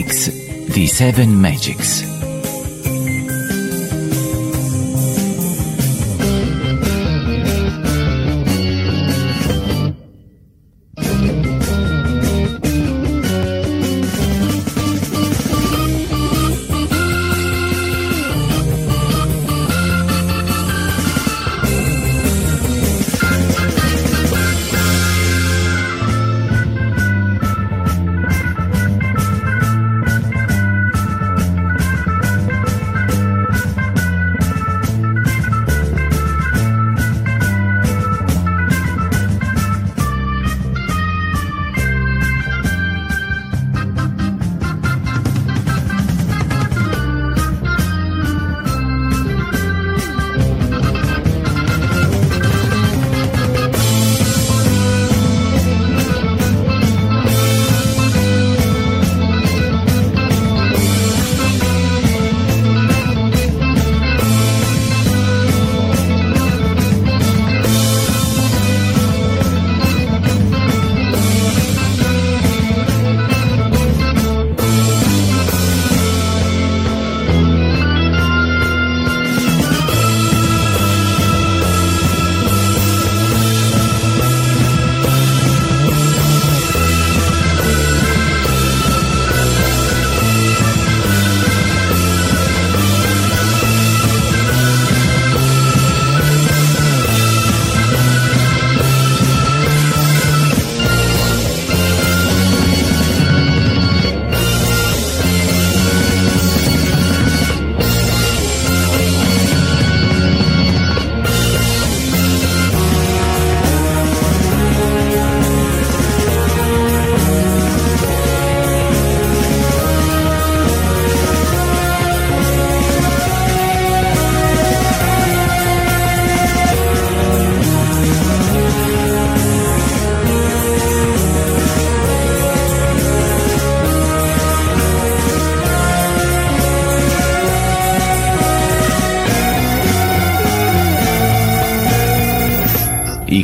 [0.05, 0.31] Grandi mix
[0.71, 2.14] di Seven Magics.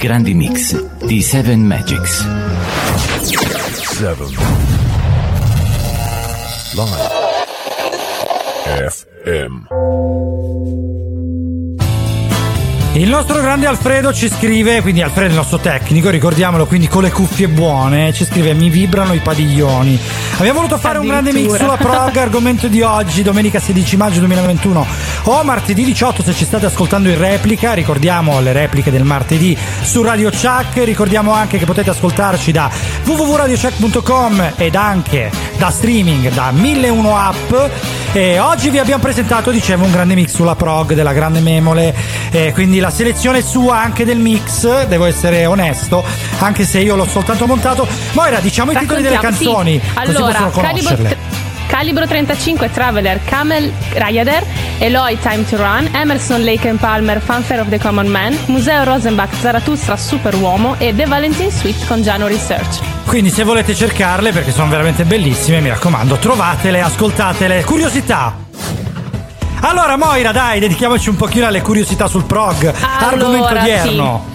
[0.02, 2.28] Grandi mix di Seven Magics.
[3.84, 4.30] Seven.
[6.74, 7.10] Live.
[8.90, 9.68] FM.
[12.94, 17.04] Il nostro grande Alfredo ci scrive, quindi Alfredo è il nostro tecnico, ricordiamolo quindi con
[17.04, 19.98] le cuffie buone, ci scrive mi vibrano i padiglioni.
[20.40, 24.86] Abbiamo voluto fare un grande mix sulla prog, argomento di oggi, domenica 16 maggio 2021
[25.24, 30.02] o martedì 18 se ci state ascoltando in replica, ricordiamo le repliche del martedì su
[30.02, 32.70] Radio Chuck, ricordiamo anche che potete ascoltarci da
[33.04, 37.54] www.radiochuck.com ed anche da streaming da 1001 app
[38.14, 41.96] e oggi vi abbiamo presentato, dicevo, un grande mix sulla prog della grande memole,
[42.32, 46.04] eh, quindi la selezione sua anche del mix, devo essere onesto,
[46.40, 47.88] anche se io l'ho soltanto montato.
[48.12, 49.94] Moira, diciamo i titoli delle canzoni, sì.
[49.94, 51.18] così Allora, possono Calibro, conoscerle.
[51.68, 54.46] Calibro 35 Traveler, Camel Rayader,
[54.84, 59.32] Eloy Time to Run, Emerson Lake and Palmer Fanfare of the Common Man, Museo Rosenbach
[59.40, 62.80] Zarathustra Superuomo e The Valentine Suite con Giano Research.
[63.06, 67.64] Quindi se volete cercarle, perché sono veramente bellissime, mi raccomando, trovatele, ascoltatele.
[67.64, 68.36] Curiosità!
[69.60, 72.74] Allora Moira, dai, dedichiamoci un pochino alle curiosità sul prog.
[73.02, 74.26] Argomento Allora, odierno.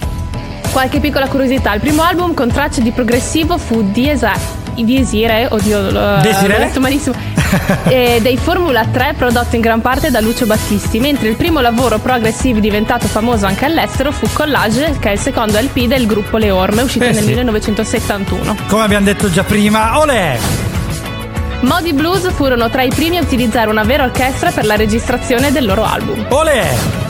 [0.71, 4.23] Qualche piccola curiosità, il primo album con tracce di progressivo fu Dies
[4.77, 6.47] i Desire, oddio, l'ho Desire?
[6.47, 7.15] l'ho letto malissimo,
[7.87, 11.99] eh, dei Formula 3 prodotto in gran parte da Lucio Battisti, mentre il primo lavoro
[11.99, 16.51] progressive diventato famoso anche all'estero fu Collage, che è il secondo LP del gruppo Le
[16.51, 17.27] Orme, uscito Eh nel sì.
[17.29, 18.55] 1971.
[18.67, 20.37] Come abbiamo detto già prima, olè!
[21.61, 25.65] Modi Blues furono tra i primi a utilizzare una vera orchestra per la registrazione del
[25.65, 26.25] loro album.
[26.29, 27.06] Olè!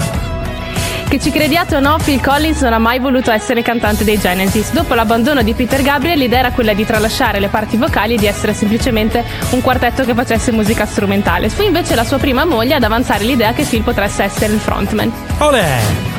[1.18, 4.72] Che ci crediate o no, Phil Collins non ha mai voluto essere cantante dei Genesis.
[4.72, 8.28] Dopo l'abbandono di Peter Gabriel, l'idea era quella di tralasciare le parti vocali e di
[8.28, 11.50] essere semplicemente un quartetto che facesse musica strumentale.
[11.50, 15.12] Fu invece la sua prima moglie ad avanzare l'idea che Phil potesse essere il frontman.
[15.40, 16.17] Olè!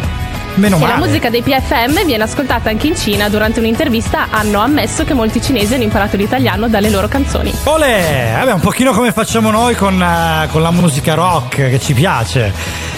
[0.58, 0.92] Meno E male.
[0.92, 3.28] la musica dei PFM viene ascoltata anche in Cina.
[3.28, 7.52] Durante un'intervista hanno ammesso che molti cinesi hanno imparato l'italiano dalle loro canzoni.
[7.64, 8.34] Olè!
[8.38, 12.52] Vabbè, un pochino come facciamo noi con, eh, con la musica rock che ci piace.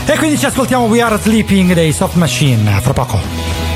[0.06, 3.69] E quindi ci ascoltiamo We Are Sleeping dei Soft Machine, fra poco.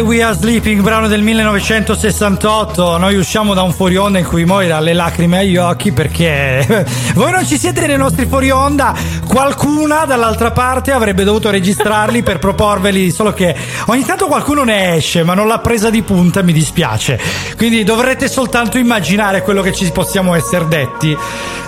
[0.00, 2.96] Why We Are Sleeping, brano del 1968.
[2.96, 6.86] Noi usciamo da un fuori onda in cui Moira ha le lacrime agli occhi perché
[7.14, 8.94] voi non ci siete nei nostri fuori onda.
[9.30, 13.54] Qualcuna dall'altra parte avrebbe dovuto registrarli per proporveli, solo che
[13.86, 17.16] ogni tanto qualcuno ne esce, ma non l'ha presa di punta, mi dispiace.
[17.56, 21.16] Quindi dovrete soltanto immaginare quello che ci possiamo essere detti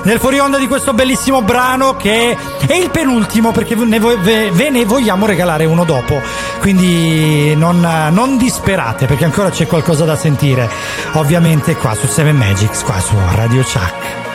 [0.03, 2.37] nel fuori onda di questo bellissimo brano che
[2.67, 6.21] è il penultimo perché ne vo- ve, ne vogliamo regalare uno dopo.
[6.59, 7.79] Quindi non,
[8.11, 10.69] non disperate perché ancora c'è qualcosa da sentire.
[11.13, 14.32] Ovviamente qua su 7 Magics, qua su Radio Chuck.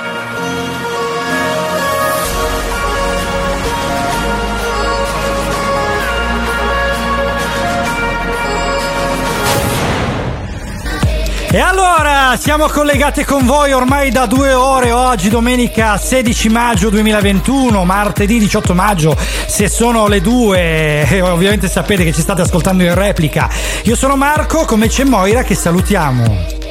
[11.49, 17.85] E allora siamo collegati con voi ormai da due ore oggi, domenica 16 maggio 2021,
[17.85, 22.93] martedì 18 maggio, se sono le due, e ovviamente sapete che ci state ascoltando in
[22.93, 23.49] replica.
[23.83, 26.65] Io sono Marco, come c'è Moira che salutiamo.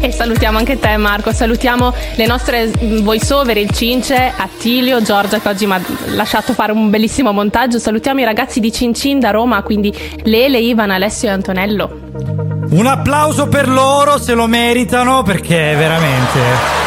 [0.00, 2.70] E salutiamo anche te Marco, salutiamo le nostre
[3.00, 5.80] voice over, il Cince, Attilio, Giorgia che oggi mi ha
[6.14, 9.92] lasciato fare un bellissimo montaggio, salutiamo i ragazzi di Cincin da Roma, quindi
[10.22, 12.53] Lele, Ivan, Alessio e Antonello.
[12.74, 16.82] Un applauso per loro, se lo meritano perché veramente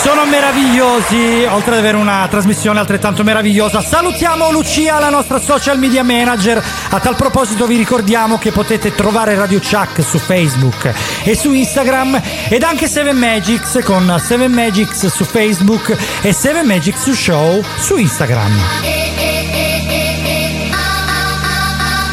[0.00, 3.82] sono meravigliosi, oltre ad avere una trasmissione altrettanto meravigliosa.
[3.82, 6.62] Salutiamo Lucia, la nostra social media manager.
[6.90, 10.92] A tal proposito vi ricordiamo che potete trovare Radio Chuck su Facebook
[11.24, 17.10] e su Instagram ed anche Seven Magics con Seven Magics su Facebook e Seven Magics
[17.10, 19.33] Show su Instagram.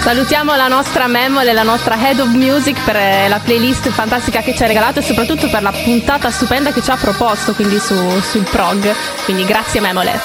[0.01, 4.55] Salutiamo la nostra Memole, la nostra Head of Music per eh, la playlist fantastica che
[4.55, 7.95] ci ha regalato e soprattutto per la puntata stupenda che ci ha proposto, quindi su,
[8.19, 8.91] sul prog.
[9.25, 10.19] Quindi grazie Memole.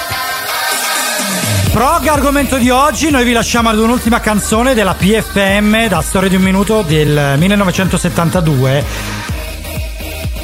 [1.72, 6.36] Prog, argomento di oggi, noi vi lasciamo ad un'ultima canzone della PFM da Storia di
[6.36, 8.84] un minuto del 1972.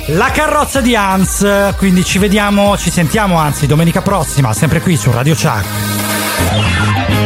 [0.08, 5.10] La carrozza di Hans, quindi ci vediamo, ci sentiamo anzi domenica prossima, sempre qui su
[5.10, 7.21] Radio Chuck.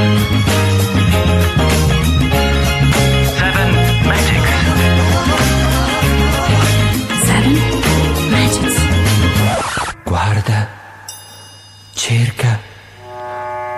[12.06, 12.60] Cerca,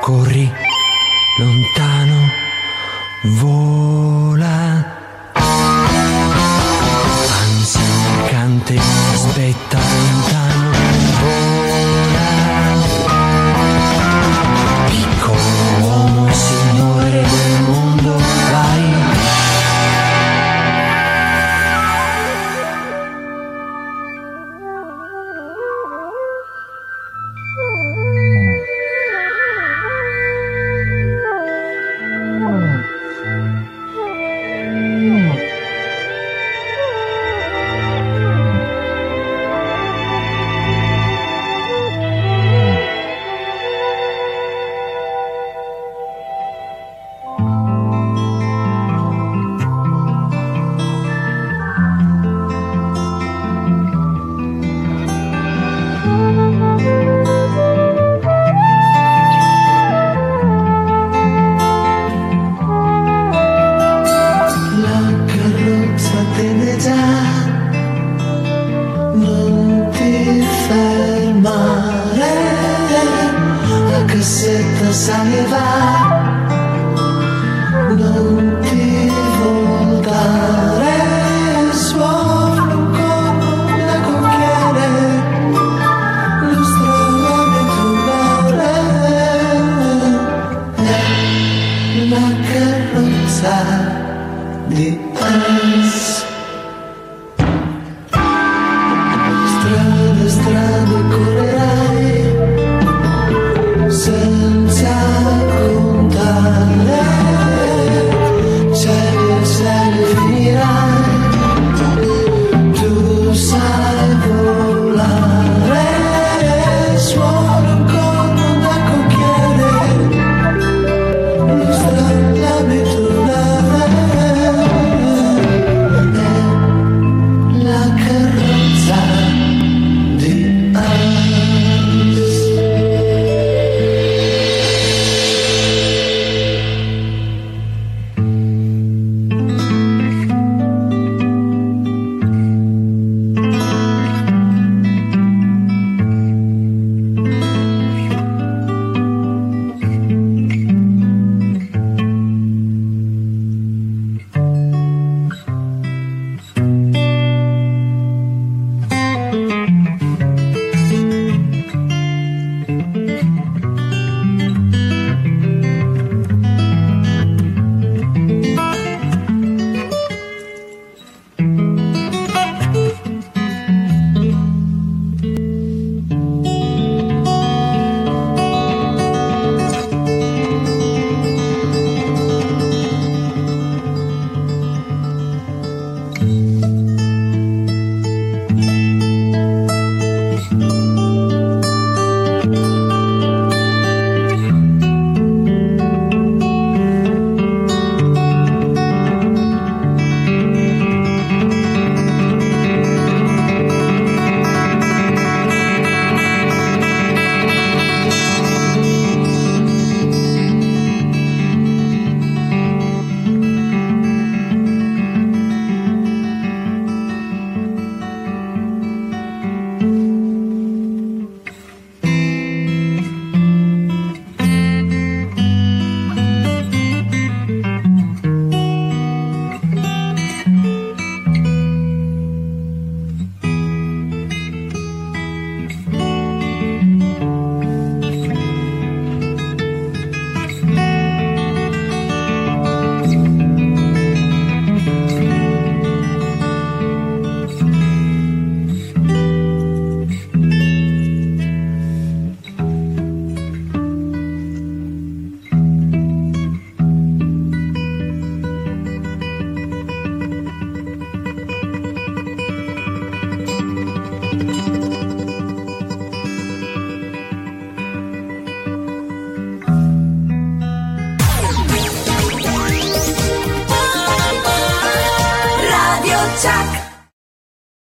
[0.02, 0.52] corri,
[1.38, 2.30] lontano,
[3.40, 4.84] vola.
[7.40, 8.78] Ansia mercante,
[9.14, 9.87] aspetta